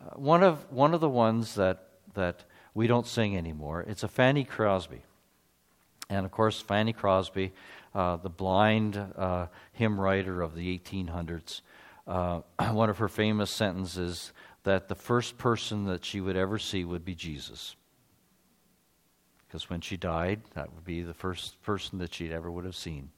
Uh, 0.00 0.16
one, 0.16 0.42
of, 0.42 0.70
one 0.70 0.92
of 0.92 1.00
the 1.00 1.08
ones 1.08 1.54
that, 1.54 1.88
that 2.14 2.44
we 2.74 2.86
don't 2.86 3.06
sing 3.06 3.36
anymore, 3.36 3.84
it's 3.88 4.02
a 4.02 4.08
Fanny 4.08 4.44
Crosby. 4.44 5.02
And 6.10 6.26
of 6.26 6.32
course, 6.32 6.60
Fanny 6.60 6.92
Crosby, 6.92 7.52
uh, 7.94 8.16
the 8.16 8.28
blind 8.28 8.96
uh, 8.96 9.46
hymn 9.72 9.98
writer 9.98 10.42
of 10.42 10.54
the 10.54 10.78
1800s, 10.78 11.62
uh, 12.06 12.40
one 12.72 12.90
of 12.90 12.98
her 12.98 13.08
famous 13.08 13.50
sentences 13.50 14.32
that 14.64 14.88
the 14.88 14.94
first 14.94 15.38
person 15.38 15.84
that 15.84 16.04
she 16.04 16.20
would 16.20 16.36
ever 16.36 16.58
see 16.58 16.84
would 16.84 17.04
be 17.04 17.14
Jesus 17.14 17.76
because 19.54 19.70
when 19.70 19.80
she 19.80 19.96
died, 19.96 20.40
that 20.56 20.74
would 20.74 20.84
be 20.84 21.02
the 21.02 21.14
first 21.14 21.62
person 21.62 22.00
that 22.00 22.12
she'd 22.12 22.32
ever 22.32 22.50
would 22.50 22.64
have 22.64 22.74
seen. 22.74 23.10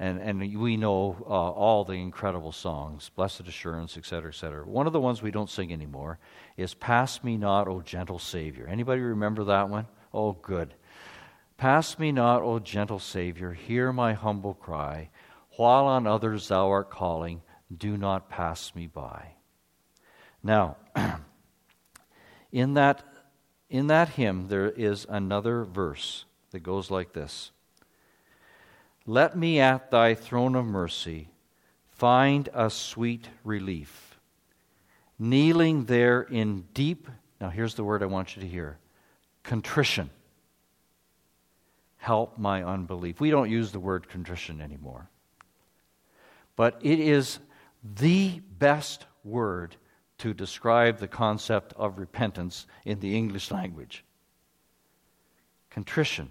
And, 0.00 0.18
and 0.18 0.58
we 0.58 0.76
know 0.76 1.16
uh, 1.20 1.30
all 1.30 1.84
the 1.84 1.92
incredible 1.92 2.50
songs, 2.50 3.08
Blessed 3.14 3.42
Assurance, 3.42 3.96
etc., 3.96 4.30
etc. 4.30 4.66
One 4.66 4.88
of 4.88 4.92
the 4.92 5.00
ones 5.00 5.22
we 5.22 5.30
don't 5.30 5.48
sing 5.48 5.72
anymore 5.72 6.18
is 6.56 6.74
Pass 6.74 7.22
Me 7.22 7.36
Not, 7.36 7.68
O 7.68 7.82
Gentle 7.82 8.18
Savior. 8.18 8.66
Anybody 8.66 9.00
remember 9.00 9.44
that 9.44 9.68
one? 9.68 9.86
Oh, 10.12 10.32
good. 10.32 10.74
Pass 11.56 11.96
me 12.00 12.10
not, 12.10 12.42
O 12.42 12.58
gentle 12.58 12.98
Savior, 12.98 13.52
hear 13.52 13.92
my 13.92 14.12
humble 14.12 14.54
cry. 14.54 15.08
While 15.56 15.86
on 15.86 16.08
others 16.08 16.48
thou 16.48 16.68
art 16.68 16.90
calling, 16.90 17.42
do 17.78 17.96
not 17.96 18.28
pass 18.28 18.74
me 18.74 18.88
by. 18.88 19.34
Now, 20.42 20.78
in 22.50 22.74
that 22.74 23.04
in 23.70 23.86
that 23.88 24.10
hymn, 24.10 24.48
there 24.48 24.70
is 24.70 25.06
another 25.08 25.64
verse 25.64 26.24
that 26.50 26.60
goes 26.60 26.90
like 26.90 27.12
this 27.12 27.50
Let 29.06 29.36
me 29.36 29.60
at 29.60 29.90
thy 29.90 30.14
throne 30.14 30.54
of 30.54 30.64
mercy 30.64 31.28
find 31.90 32.48
a 32.52 32.70
sweet 32.70 33.28
relief. 33.42 34.18
Kneeling 35.18 35.84
there 35.84 36.22
in 36.22 36.64
deep, 36.74 37.08
now 37.40 37.48
here's 37.48 37.74
the 37.74 37.84
word 37.84 38.02
I 38.02 38.06
want 38.06 38.36
you 38.36 38.42
to 38.42 38.48
hear 38.48 38.78
contrition. 39.42 40.10
Help 41.98 42.36
my 42.36 42.62
unbelief. 42.62 43.20
We 43.20 43.30
don't 43.30 43.50
use 43.50 43.72
the 43.72 43.80
word 43.80 44.08
contrition 44.08 44.60
anymore. 44.60 45.08
But 46.56 46.78
it 46.82 46.98
is 46.98 47.38
the 47.82 48.40
best 48.58 49.06
word 49.22 49.76
to 50.18 50.32
describe 50.34 50.98
the 50.98 51.08
concept 51.08 51.72
of 51.76 51.98
repentance 51.98 52.66
in 52.84 53.00
the 53.00 53.16
English 53.16 53.50
language. 53.50 54.04
Contrition, 55.70 56.30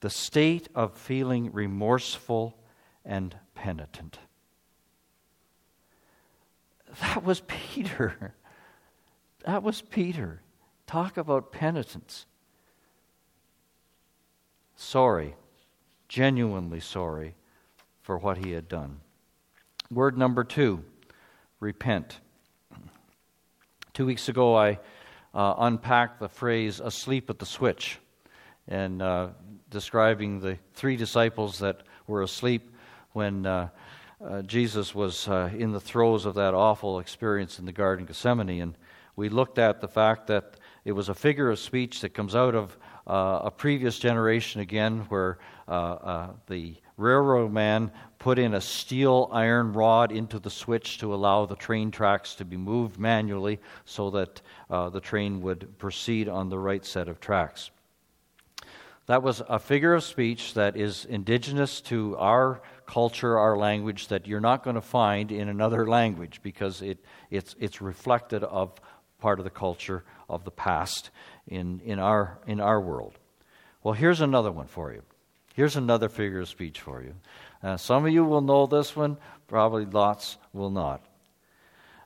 the 0.00 0.10
state 0.10 0.68
of 0.74 0.96
feeling 0.96 1.52
remorseful 1.52 2.56
and 3.04 3.34
penitent. 3.54 4.18
That 7.00 7.24
was 7.24 7.40
Peter. 7.46 8.34
That 9.46 9.62
was 9.62 9.80
Peter. 9.80 10.42
Talk 10.86 11.16
about 11.16 11.52
penitence. 11.52 12.26
Sorry, 14.76 15.34
genuinely 16.08 16.80
sorry 16.80 17.34
for 18.02 18.18
what 18.18 18.38
he 18.38 18.50
had 18.52 18.68
done. 18.68 19.00
Word 19.90 20.18
number 20.18 20.44
two 20.44 20.84
repent. 21.60 22.20
Two 23.94 24.06
weeks 24.06 24.30
ago, 24.30 24.56
I 24.56 24.78
uh, 25.34 25.54
unpacked 25.58 26.18
the 26.18 26.28
phrase 26.30 26.80
asleep 26.80 27.28
at 27.28 27.38
the 27.38 27.44
switch 27.44 27.98
and 28.66 29.02
uh, 29.02 29.28
describing 29.68 30.40
the 30.40 30.56
three 30.72 30.96
disciples 30.96 31.58
that 31.58 31.82
were 32.06 32.22
asleep 32.22 32.74
when 33.12 33.44
uh, 33.44 33.68
uh 34.24 34.40
Jesus 34.42 34.94
was 34.94 35.28
uh, 35.28 35.50
in 35.54 35.72
the 35.72 35.80
throes 35.80 36.24
of 36.24 36.36
that 36.36 36.54
awful 36.54 37.00
experience 37.00 37.58
in 37.58 37.66
the 37.66 37.72
Garden 37.72 38.04
of 38.04 38.08
Gethsemane. 38.08 38.62
And 38.62 38.78
we 39.14 39.28
looked 39.28 39.58
at 39.58 39.82
the 39.82 39.88
fact 39.88 40.26
that 40.28 40.54
it 40.86 40.92
was 40.92 41.10
a 41.10 41.14
figure 41.14 41.50
of 41.50 41.58
speech 41.58 42.00
that 42.00 42.14
comes 42.14 42.34
out 42.34 42.54
of 42.54 42.78
Uh, 43.06 43.40
a 43.44 43.50
previous 43.50 43.98
generation 43.98 44.60
again, 44.60 45.00
where 45.08 45.38
uh, 45.66 45.70
uh, 45.70 46.30
the 46.46 46.76
railroad 46.96 47.52
man 47.52 47.90
put 48.18 48.38
in 48.38 48.54
a 48.54 48.60
steel 48.60 49.28
iron 49.32 49.72
rod 49.72 50.12
into 50.12 50.38
the 50.38 50.50
switch 50.50 50.98
to 50.98 51.12
allow 51.12 51.44
the 51.44 51.56
train 51.56 51.90
tracks 51.90 52.36
to 52.36 52.44
be 52.44 52.56
moved 52.56 52.98
manually 52.98 53.58
so 53.84 54.10
that 54.10 54.40
uh, 54.70 54.88
the 54.88 55.00
train 55.00 55.42
would 55.42 55.76
proceed 55.78 56.28
on 56.28 56.48
the 56.48 56.58
right 56.58 56.84
set 56.84 57.08
of 57.08 57.18
tracks. 57.18 57.70
That 59.06 59.24
was 59.24 59.42
a 59.48 59.58
figure 59.58 59.94
of 59.94 60.04
speech 60.04 60.54
that 60.54 60.76
is 60.76 61.04
indigenous 61.06 61.80
to 61.82 62.16
our 62.18 62.62
culture, 62.86 63.36
our 63.36 63.56
language, 63.56 64.08
that 64.08 64.28
you're 64.28 64.40
not 64.40 64.62
going 64.62 64.76
to 64.76 64.80
find 64.80 65.32
in 65.32 65.48
another 65.48 65.86
language 65.88 66.40
because 66.42 66.82
it, 66.82 67.04
it's, 67.30 67.56
it's 67.58 67.82
reflected 67.82 68.44
of 68.44 68.80
part 69.18 69.40
of 69.40 69.44
the 69.44 69.50
culture 69.50 70.04
of 70.28 70.44
the 70.44 70.50
past 70.50 71.10
in, 71.48 71.80
in, 71.84 71.98
our, 71.98 72.38
in 72.46 72.60
our 72.60 72.80
world. 72.80 73.18
Well, 73.82 73.94
here's 73.94 74.20
another 74.20 74.52
one 74.52 74.66
for 74.66 74.92
you. 74.92 75.02
Here's 75.54 75.76
another 75.76 76.08
figure 76.08 76.40
of 76.40 76.48
speech 76.48 76.80
for 76.80 77.02
you. 77.02 77.14
Uh, 77.62 77.76
some 77.76 78.06
of 78.06 78.12
you 78.12 78.24
will 78.24 78.40
know 78.40 78.66
this 78.66 78.96
one, 78.96 79.16
probably 79.48 79.84
lots 79.84 80.38
will 80.52 80.70
not. 80.70 81.04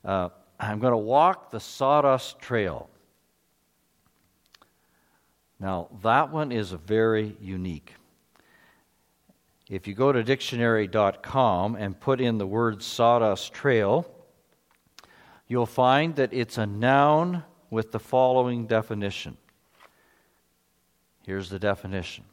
Uh, 0.04 0.30
I'm 0.58 0.78
going 0.78 0.92
to 0.92 0.98
walk 0.98 1.50
the 1.50 1.60
sawdust 1.60 2.38
trail. 2.38 2.88
Now, 5.60 5.88
that 6.02 6.32
one 6.32 6.52
is 6.52 6.72
very 6.72 7.36
unique. 7.40 7.94
If 9.68 9.88
you 9.88 9.94
go 9.94 10.12
to 10.12 10.22
dictionary.com 10.22 11.76
and 11.76 11.98
put 11.98 12.20
in 12.20 12.38
the 12.38 12.46
word 12.46 12.82
sawdust 12.82 13.52
trail, 13.52 14.06
you'll 15.48 15.66
find 15.66 16.14
that 16.16 16.32
it's 16.32 16.58
a 16.58 16.66
noun 16.66 17.42
with 17.70 17.92
the 17.92 17.98
following 17.98 18.66
definition. 18.66 19.36
Here's 21.24 21.50
the 21.50 21.58
definition 21.58 22.24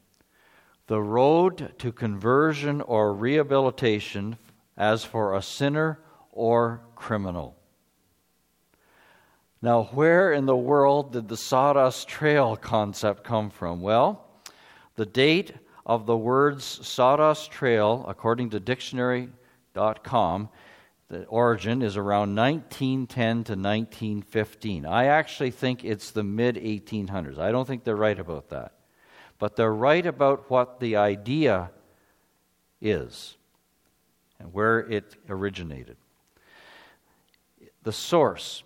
The 0.87 1.01
road 1.01 1.73
to 1.79 1.91
conversion 1.91 2.81
or 2.81 3.13
rehabilitation 3.13 4.37
as 4.77 5.03
for 5.03 5.35
a 5.35 5.41
sinner 5.41 5.99
or 6.31 6.81
criminal. 6.95 7.55
Now, 9.61 9.83
where 9.93 10.33
in 10.33 10.45
the 10.45 10.57
world 10.57 11.13
did 11.13 11.29
the 11.29 11.37
Sawdust 11.37 12.07
Trail 12.07 12.57
concept 12.57 13.23
come 13.23 13.49
from? 13.49 13.81
Well, 13.81 14.27
the 14.95 15.05
date 15.05 15.53
of 15.85 16.05
the 16.05 16.17
words 16.17 16.65
Sawdust 16.65 17.49
Trail, 17.49 18.05
according 18.07 18.49
to 18.51 18.59
dictionary.com, 18.59 20.49
the 21.13 21.25
origin 21.25 21.83
is 21.83 21.95
around 21.95 22.35
1910 22.35 23.43
to 23.43 23.53
1915. 23.53 24.85
I 24.85 25.05
actually 25.05 25.51
think 25.51 25.85
it's 25.85 26.09
the 26.09 26.23
mid 26.23 26.55
1800s. 26.55 27.37
I 27.37 27.51
don't 27.51 27.67
think 27.67 27.83
they're 27.83 27.95
right 27.95 28.17
about 28.17 28.49
that. 28.49 28.73
But 29.37 29.55
they're 29.55 29.73
right 29.73 30.05
about 30.05 30.49
what 30.49 30.79
the 30.79 30.95
idea 30.95 31.69
is 32.81 33.37
and 34.39 34.53
where 34.53 34.79
it 34.79 35.15
originated. 35.29 35.97
The 37.83 37.91
source, 37.91 38.63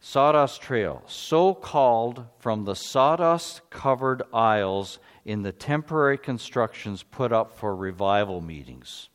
Sawdust 0.00 0.60
Trail, 0.60 1.02
so 1.06 1.54
called 1.54 2.26
from 2.38 2.64
the 2.64 2.74
sawdust 2.74 3.70
covered 3.70 4.22
aisles 4.34 4.98
in 5.24 5.42
the 5.42 5.52
temporary 5.52 6.18
constructions 6.18 7.02
put 7.02 7.32
up 7.32 7.56
for 7.56 7.74
revival 7.74 8.40
meetings. 8.40 9.08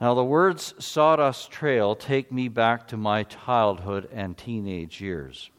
Now, 0.00 0.14
the 0.14 0.24
words 0.24 0.74
sawdust 0.78 1.50
trail 1.50 1.94
take 1.94 2.32
me 2.32 2.48
back 2.48 2.88
to 2.88 2.96
my 2.96 3.22
childhood 3.22 4.08
and 4.12 4.36
teenage 4.36 5.00
years. 5.00 5.50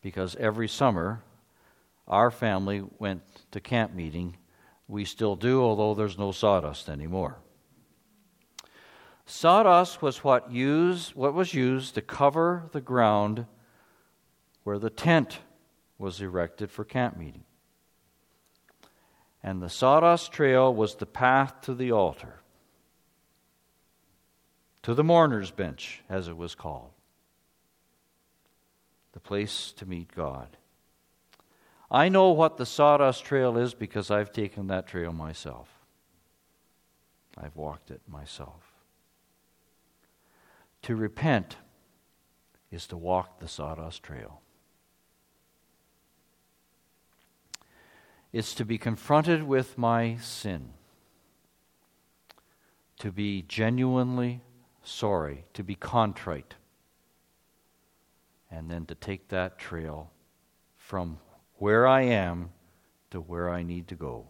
Because 0.00 0.36
every 0.36 0.68
summer, 0.68 1.22
our 2.06 2.30
family 2.30 2.84
went 2.98 3.22
to 3.50 3.60
camp 3.60 3.92
meeting. 3.92 4.36
We 4.86 5.04
still 5.04 5.34
do, 5.34 5.62
although 5.62 5.94
there's 5.94 6.16
no 6.16 6.30
sawdust 6.30 6.88
anymore. 6.88 7.38
Sawdust 9.26 10.00
was 10.00 10.22
what, 10.22 10.52
used, 10.52 11.16
what 11.16 11.34
was 11.34 11.52
used 11.52 11.96
to 11.96 12.00
cover 12.00 12.68
the 12.70 12.80
ground 12.80 13.46
where 14.62 14.78
the 14.78 14.90
tent 14.90 15.40
was 15.98 16.20
erected 16.20 16.70
for 16.70 16.84
camp 16.84 17.16
meeting. 17.16 17.42
And 19.42 19.60
the 19.60 19.68
sawdust 19.68 20.30
trail 20.30 20.72
was 20.72 20.94
the 20.94 21.06
path 21.06 21.60
to 21.62 21.74
the 21.74 21.90
altar 21.90 22.42
to 24.86 24.94
the 24.94 25.02
mourner's 25.02 25.50
bench, 25.50 26.04
as 26.08 26.28
it 26.28 26.36
was 26.36 26.54
called, 26.54 26.92
the 29.14 29.18
place 29.18 29.72
to 29.72 29.84
meet 29.84 30.14
God. 30.14 30.56
I 31.90 32.08
know 32.08 32.30
what 32.30 32.56
the 32.56 32.66
sawdust 32.66 33.24
trail 33.24 33.58
is 33.58 33.74
because 33.74 34.12
I've 34.12 34.30
taken 34.30 34.68
that 34.68 34.86
trail 34.86 35.12
myself. 35.12 35.68
I've 37.36 37.56
walked 37.56 37.90
it 37.90 38.00
myself. 38.06 38.62
To 40.82 40.94
repent 40.94 41.56
is 42.70 42.86
to 42.86 42.96
walk 42.96 43.40
the 43.40 43.48
sawdust 43.48 44.04
trail. 44.04 44.40
It's 48.32 48.54
to 48.54 48.64
be 48.64 48.78
confronted 48.78 49.42
with 49.42 49.76
my 49.76 50.18
sin, 50.18 50.74
to 53.00 53.10
be 53.10 53.42
genuinely 53.42 54.42
sorry, 54.86 55.44
to 55.52 55.64
be 55.64 55.74
contrite, 55.74 56.54
and 58.50 58.70
then 58.70 58.86
to 58.86 58.94
take 58.94 59.28
that 59.28 59.58
trail 59.58 60.10
from 60.76 61.18
where 61.56 61.86
I 61.86 62.02
am 62.02 62.50
to 63.10 63.20
where 63.20 63.50
I 63.50 63.62
need 63.62 63.88
to 63.88 63.96
go. 63.96 64.28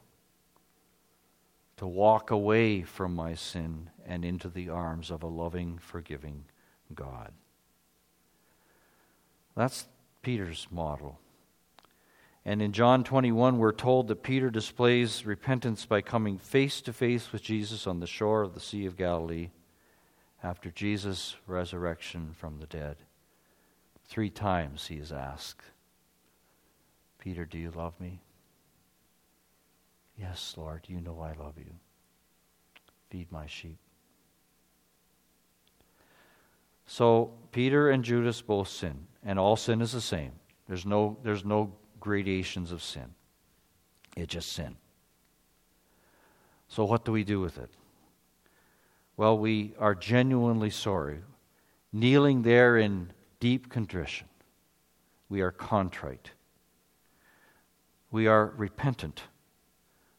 To 1.77 1.87
walk 1.87 2.31
away 2.31 2.83
from 2.83 3.15
my 3.15 3.35
sin 3.35 3.91
and 4.07 4.25
into 4.25 4.49
the 4.49 4.71
arms 4.71 5.11
of 5.11 5.23
a 5.23 5.27
loving, 5.27 5.79
forgiving 5.79 6.45
God. 6.95 7.33
That's 9.55 9.87
Peter's 10.23 10.67
model. 10.71 11.21
And 12.47 12.63
in 12.63 12.73
John 12.73 13.05
21, 13.05 13.59
we're 13.59 13.73
told 13.73 14.09
that 14.09 14.23
Peter 14.23 14.51
displays 14.51 15.27
repentance 15.27 15.85
by 15.85 16.01
coming 16.01 16.39
face 16.39 16.81
to 16.83 16.93
face 16.93 17.33
with 17.33 17.43
Jesus 17.43 17.87
on 17.87 18.01
the 18.01 18.07
shore 18.07 18.43
of 18.43 18.55
the 18.55 18.61
Sea 18.61 18.87
of 18.87 18.97
Galilee 18.97 19.51
after 20.43 20.71
Jesus' 20.71 21.37
resurrection 21.47 22.33
from 22.33 22.59
the 22.59 22.67
dead. 22.67 22.97
Three 24.05 24.31
times 24.31 24.87
he 24.87 24.97
is 24.97 25.13
asked, 25.13 25.63
Peter, 27.19 27.45
do 27.45 27.59
you 27.59 27.71
love 27.71 27.99
me? 27.99 28.21
Yes, 30.17 30.55
Lord, 30.57 30.85
you 30.87 31.01
know 31.01 31.21
I 31.21 31.33
love 31.33 31.55
you. 31.59 31.73
Feed 33.11 33.31
my 33.31 33.47
sheep. 33.47 33.79
So 36.87 37.33
Peter 37.53 37.91
and 37.91 38.05
Judas 38.05 38.41
both 38.41 38.69
sin, 38.69 39.07
and 39.25 39.39
all 39.39 39.57
sin 39.57 39.81
is 39.81 39.93
the 39.93 40.01
same. 40.01 40.33
There's 40.69 40.87
no, 40.87 41.17
there's 41.23 41.45
no 41.45 41.73
gradations 42.01 42.71
of 42.73 42.83
sin. 42.83 43.15
It's 44.17 44.33
just 44.33 44.53
sin. 44.53 44.77
So 46.69 46.85
what 46.85 47.05
do 47.05 47.13
we 47.13 47.25
do 47.25 47.41
with 47.41 47.59
it? 47.59 47.71
Well, 49.17 49.39
we 49.39 49.75
are 49.79 49.95
genuinely 49.95 50.71
sorry. 50.71 51.21
Kneeling 51.93 52.43
there 52.43 52.77
in 52.77 53.13
deep 53.41 53.71
contrition, 53.71 54.29
we 55.29 55.41
are 55.41 55.51
contrite. 55.51 56.33
We 58.11 58.27
are 58.27 58.53
repentant 58.57 59.23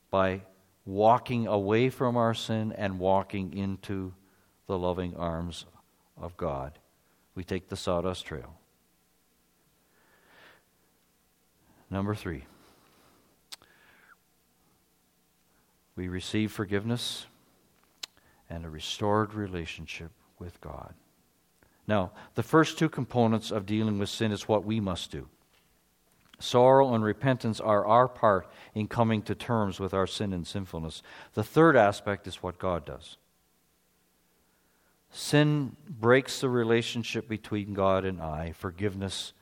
by 0.10 0.42
walking 0.86 1.46
away 1.46 1.90
from 1.90 2.18
our 2.18 2.34
sin 2.34 2.72
and 2.72 3.00
walking 3.00 3.54
into 3.56 4.14
the 4.66 4.78
loving 4.78 5.16
arms 5.16 5.66
of 6.20 6.36
God. 6.38 6.80
We 7.36 7.44
take 7.44 7.70
the 7.70 7.76
sawdust 7.76 8.26
trail. 8.26 8.56
Number 11.90 12.16
three, 12.16 12.46
we 15.96 16.08
receive 16.08 16.52
forgiveness 16.52 17.28
and 18.50 18.66
a 18.66 18.70
restored 18.70 19.34
relationship 19.34 20.12
with 20.40 20.60
God. 20.62 20.94
Now, 21.88 22.12
the 22.36 22.44
first 22.44 22.78
two 22.78 22.90
components 22.90 23.52
of 23.52 23.66
dealing 23.66 23.98
with 23.98 24.10
sin 24.10 24.32
is 24.32 24.48
what 24.48 24.66
we 24.66 24.80
must 24.80 25.12
do. 25.12 25.28
Sorrow 26.40 26.94
and 26.94 27.04
repentance 27.04 27.60
are 27.60 27.86
our 27.86 28.08
part 28.08 28.48
in 28.76 28.88
coming 28.88 29.22
to 29.24 29.34
terms 29.34 29.80
with 29.80 29.94
our 29.94 30.06
sin 30.06 30.34
and 30.34 30.46
sinfulness. 30.46 31.02
The 31.34 31.44
third 31.44 31.76
aspect 31.76 32.28
is 32.28 32.44
what 32.44 32.60
God 32.60 32.86
does. 32.86 33.18
Sin 35.10 35.76
breaks 35.90 36.42
the 36.42 36.50
relationship 36.50 37.28
between 37.28 37.74
God 37.74 38.06
and 38.06 38.22
I, 38.22 38.52
forgiveness 38.52 39.34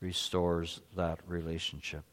restores 0.00 0.80
that 0.96 1.18
relationship. 1.26 2.04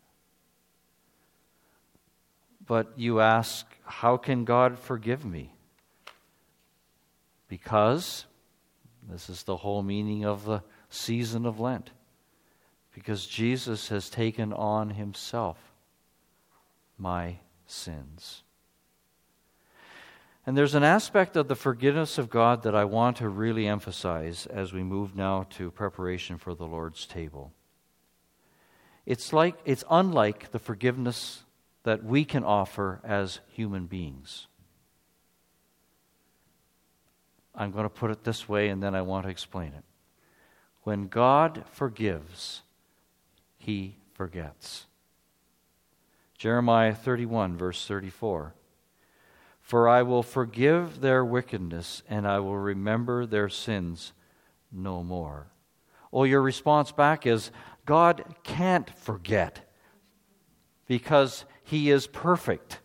But 2.65 2.91
you 2.97 3.19
ask, 3.21 3.65
how 3.83 4.17
can 4.17 4.43
God 4.43 4.77
forgive 4.77 5.23
me? 5.23 5.53
Because, 7.49 8.25
this 9.09 9.29
is 9.29 9.43
the 9.43 9.57
whole 9.57 9.83
meaning 9.83 10.23
of 10.23 10.45
the 10.45 10.63
season 10.89 11.45
of 11.45 11.59
Lent, 11.59 11.91
because 12.93 13.27
Jesus 13.27 13.89
has 13.89 14.09
taken 14.09 14.53
on 14.53 14.91
himself 14.91 15.57
my 16.97 17.39
sins. 17.65 18.43
And 20.45 20.57
there's 20.57 20.75
an 20.75 20.83
aspect 20.83 21.35
of 21.35 21.47
the 21.47 21.55
forgiveness 21.55 22.17
of 22.17 22.29
God 22.29 22.63
that 22.63 22.73
I 22.73 22.85
want 22.85 23.17
to 23.17 23.29
really 23.29 23.67
emphasize 23.67 24.45
as 24.47 24.73
we 24.73 24.83
move 24.83 25.15
now 25.15 25.45
to 25.51 25.69
preparation 25.69 26.37
for 26.37 26.55
the 26.55 26.65
Lord's 26.65 27.05
table. 27.05 27.51
It's 29.05 29.33
like 29.33 29.55
it's 29.65 29.83
unlike 29.89 30.51
the 30.51 30.59
forgiveness 30.59 31.43
that 31.83 32.03
we 32.03 32.25
can 32.25 32.43
offer 32.43 32.99
as 33.03 33.39
human 33.47 33.85
beings. 33.85 34.47
I'm 37.59 37.71
going 37.71 37.83
to 37.83 37.89
put 37.89 38.09
it 38.09 38.23
this 38.23 38.47
way 38.47 38.69
and 38.69 38.81
then 38.81 38.95
I 38.95 39.01
want 39.01 39.25
to 39.25 39.29
explain 39.29 39.73
it. 39.73 39.83
When 40.83 41.09
God 41.09 41.65
forgives, 41.71 42.61
he 43.57 43.97
forgets. 44.13 44.85
Jeremiah 46.37 46.95
31, 46.95 47.57
verse 47.57 47.85
34. 47.85 48.55
For 49.61 49.89
I 49.89 50.03
will 50.03 50.23
forgive 50.23 51.01
their 51.01 51.23
wickedness 51.23 52.01
and 52.09 52.25
I 52.25 52.39
will 52.39 52.57
remember 52.57 53.25
their 53.25 53.49
sins 53.49 54.13
no 54.71 55.03
more. 55.03 55.47
Well, 56.11 56.25
your 56.25 56.41
response 56.41 56.93
back 56.93 57.27
is 57.27 57.51
God 57.85 58.23
can't 58.43 58.89
forget 58.89 59.69
because 60.87 61.43
he 61.63 61.91
is 61.91 62.07
perfect. 62.07 62.79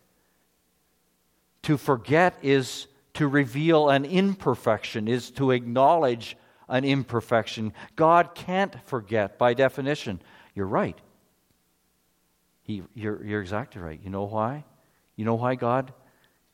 To 1.63 1.77
forget 1.77 2.37
is 2.41 2.87
to 3.15 3.27
reveal 3.27 3.89
an 3.89 4.05
imperfection, 4.05 5.07
is 5.07 5.31
to 5.31 5.51
acknowledge 5.51 6.37
an 6.67 6.83
imperfection. 6.85 7.73
God 7.95 8.35
can't 8.35 8.75
forget 8.85 9.37
by 9.37 9.53
definition. 9.53 10.21
You're 10.53 10.67
right. 10.67 10.97
He, 12.63 12.83
you're, 12.93 13.23
you're 13.23 13.41
exactly 13.41 13.81
right. 13.81 13.99
You 14.03 14.09
know 14.09 14.23
why? 14.23 14.65
You 15.15 15.25
know 15.25 15.35
why 15.35 15.55
God 15.55 15.93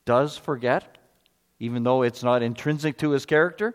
does 0.04 0.36
forget, 0.36 0.98
even 1.58 1.82
though 1.82 2.02
it's 2.02 2.22
not 2.22 2.42
intrinsic 2.42 2.98
to 2.98 3.10
his 3.10 3.26
character? 3.26 3.74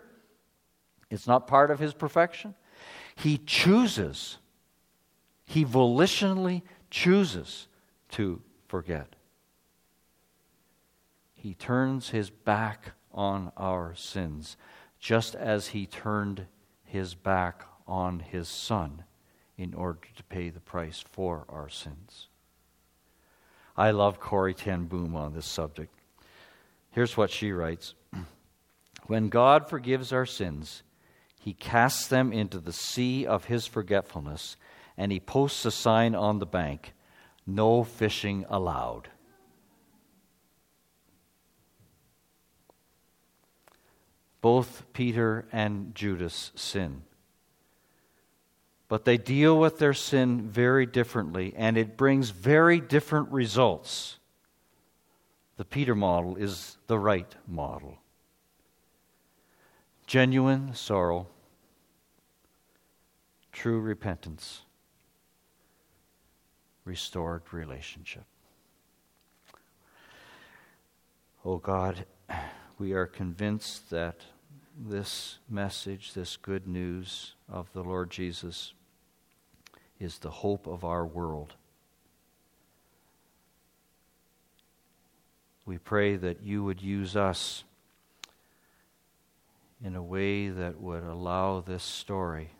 It's 1.09 1.27
not 1.27 1.47
part 1.47 1.71
of 1.71 1.79
his 1.79 1.93
perfection. 1.93 2.53
He 3.15 3.37
chooses, 3.39 4.37
he 5.45 5.65
volitionally 5.65 6.61
chooses 6.91 7.67
to 8.11 8.41
forget. 8.67 9.15
He 11.47 11.53
turns 11.53 12.09
his 12.09 12.29
back 12.29 12.91
on 13.13 13.53
our 13.55 13.95
sins, 13.95 14.57
just 14.99 15.33
as 15.33 15.67
he 15.67 15.85
turned 15.85 16.45
his 16.83 17.15
back 17.15 17.63
on 17.87 18.19
his 18.19 18.49
son 18.49 19.05
in 19.57 19.73
order 19.73 20.01
to 20.17 20.23
pay 20.25 20.49
the 20.49 20.59
price 20.59 21.05
for 21.09 21.45
our 21.47 21.69
sins. 21.69 22.27
I 23.77 23.91
love 23.91 24.19
Corrie 24.19 24.53
ten 24.53 24.87
Boom 24.87 25.15
on 25.15 25.33
this 25.33 25.45
subject. 25.45 25.93
Here's 26.91 27.15
what 27.15 27.31
she 27.31 27.53
writes 27.53 27.93
When 29.05 29.29
God 29.29 29.69
forgives 29.69 30.11
our 30.11 30.25
sins, 30.25 30.83
he 31.39 31.53
casts 31.53 32.09
them 32.09 32.33
into 32.33 32.59
the 32.59 32.73
sea 32.73 33.25
of 33.25 33.45
his 33.45 33.65
forgetfulness, 33.65 34.57
and 34.97 35.13
he 35.13 35.21
posts 35.21 35.63
a 35.63 35.71
sign 35.71 36.13
on 36.13 36.39
the 36.39 36.45
bank 36.45 36.93
no 37.45 37.85
fishing 37.85 38.45
allowed. 38.49 39.07
Both 44.41 44.83
Peter 44.93 45.45
and 45.51 45.93
Judas 45.95 46.51
sin. 46.55 47.03
But 48.87 49.03
they 49.03 49.17
deal 49.17 49.59
with 49.59 49.79
their 49.79 49.93
sin 49.93 50.49
very 50.49 50.85
differently, 50.85 51.53
and 51.57 51.77
it 51.77 51.97
brings 51.97 52.29
very 52.29 52.79
different 52.79 53.29
results. 53.31 54.17
The 55.57 55.65
Peter 55.65 55.95
model 55.95 56.37
is 56.37 56.77
the 56.87 56.99
right 56.99 57.35
model. 57.47 57.97
Genuine 60.05 60.73
sorrow, 60.73 61.27
true 63.51 63.79
repentance, 63.81 64.61
restored 66.85 67.41
relationship. 67.51 68.23
Oh 71.43 71.57
God, 71.57 72.05
we 72.79 72.93
are 72.93 73.07
convinced 73.07 73.89
that 73.89 74.21
this 74.79 75.39
message, 75.49 76.13
this 76.13 76.37
good 76.37 76.67
news 76.67 77.33
of 77.49 77.71
the 77.73 77.83
Lord 77.83 78.11
Jesus, 78.11 78.73
is 79.99 80.19
the 80.19 80.29
hope 80.29 80.67
of 80.67 80.83
our 80.83 81.05
world. 81.05 81.55
We 85.65 85.79
pray 85.79 86.15
that 86.17 86.43
you 86.43 86.63
would 86.63 86.81
use 86.81 87.15
us 87.15 87.63
in 89.83 89.95
a 89.95 90.03
way 90.03 90.49
that 90.49 90.79
would 90.79 91.03
allow 91.03 91.61
this 91.61 91.83
story 91.83 92.51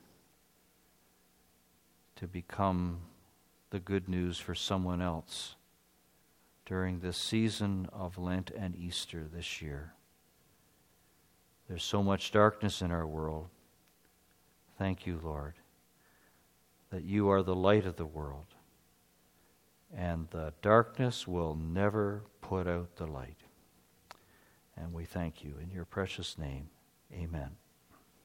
to 2.15 2.27
become 2.27 3.01
the 3.69 3.80
good 3.80 4.10
news 4.10 4.39
for 4.39 4.56
someone 4.56 5.01
else 5.01 5.56
during 6.65 6.99
this 6.99 7.17
season 7.17 7.88
of 7.93 8.17
Lent 8.17 8.51
and 8.58 8.75
Easter 8.75 9.27
this 9.32 9.62
year. 9.62 9.93
There's 11.67 11.84
so 11.84 12.01
much 12.01 12.32
darkness 12.32 12.82
in 12.82 12.91
our 12.91 13.06
world. 13.06 13.49
Thank 14.77 15.06
you, 15.06 15.19
Lord, 15.21 15.56
that 16.91 17.03
you 17.03 17.30
are 17.30 17.43
the 17.43 17.56
light 17.56 17.86
of 17.86 17.97
the 17.97 18.06
world, 18.06 18.45
and 19.95 20.27
the 20.30 20.53
darkness 20.62 21.27
will 21.27 21.56
never 21.56 22.23
put 22.41 22.67
out 22.67 22.95
the 22.95 23.08
light. 23.08 23.39
And 24.77 24.93
we 24.93 25.06
thank 25.06 25.43
you 25.43 25.56
in 25.62 25.71
your 25.71 25.86
precious 25.86 26.38
name. 26.38 26.69
Amen. 27.13 27.51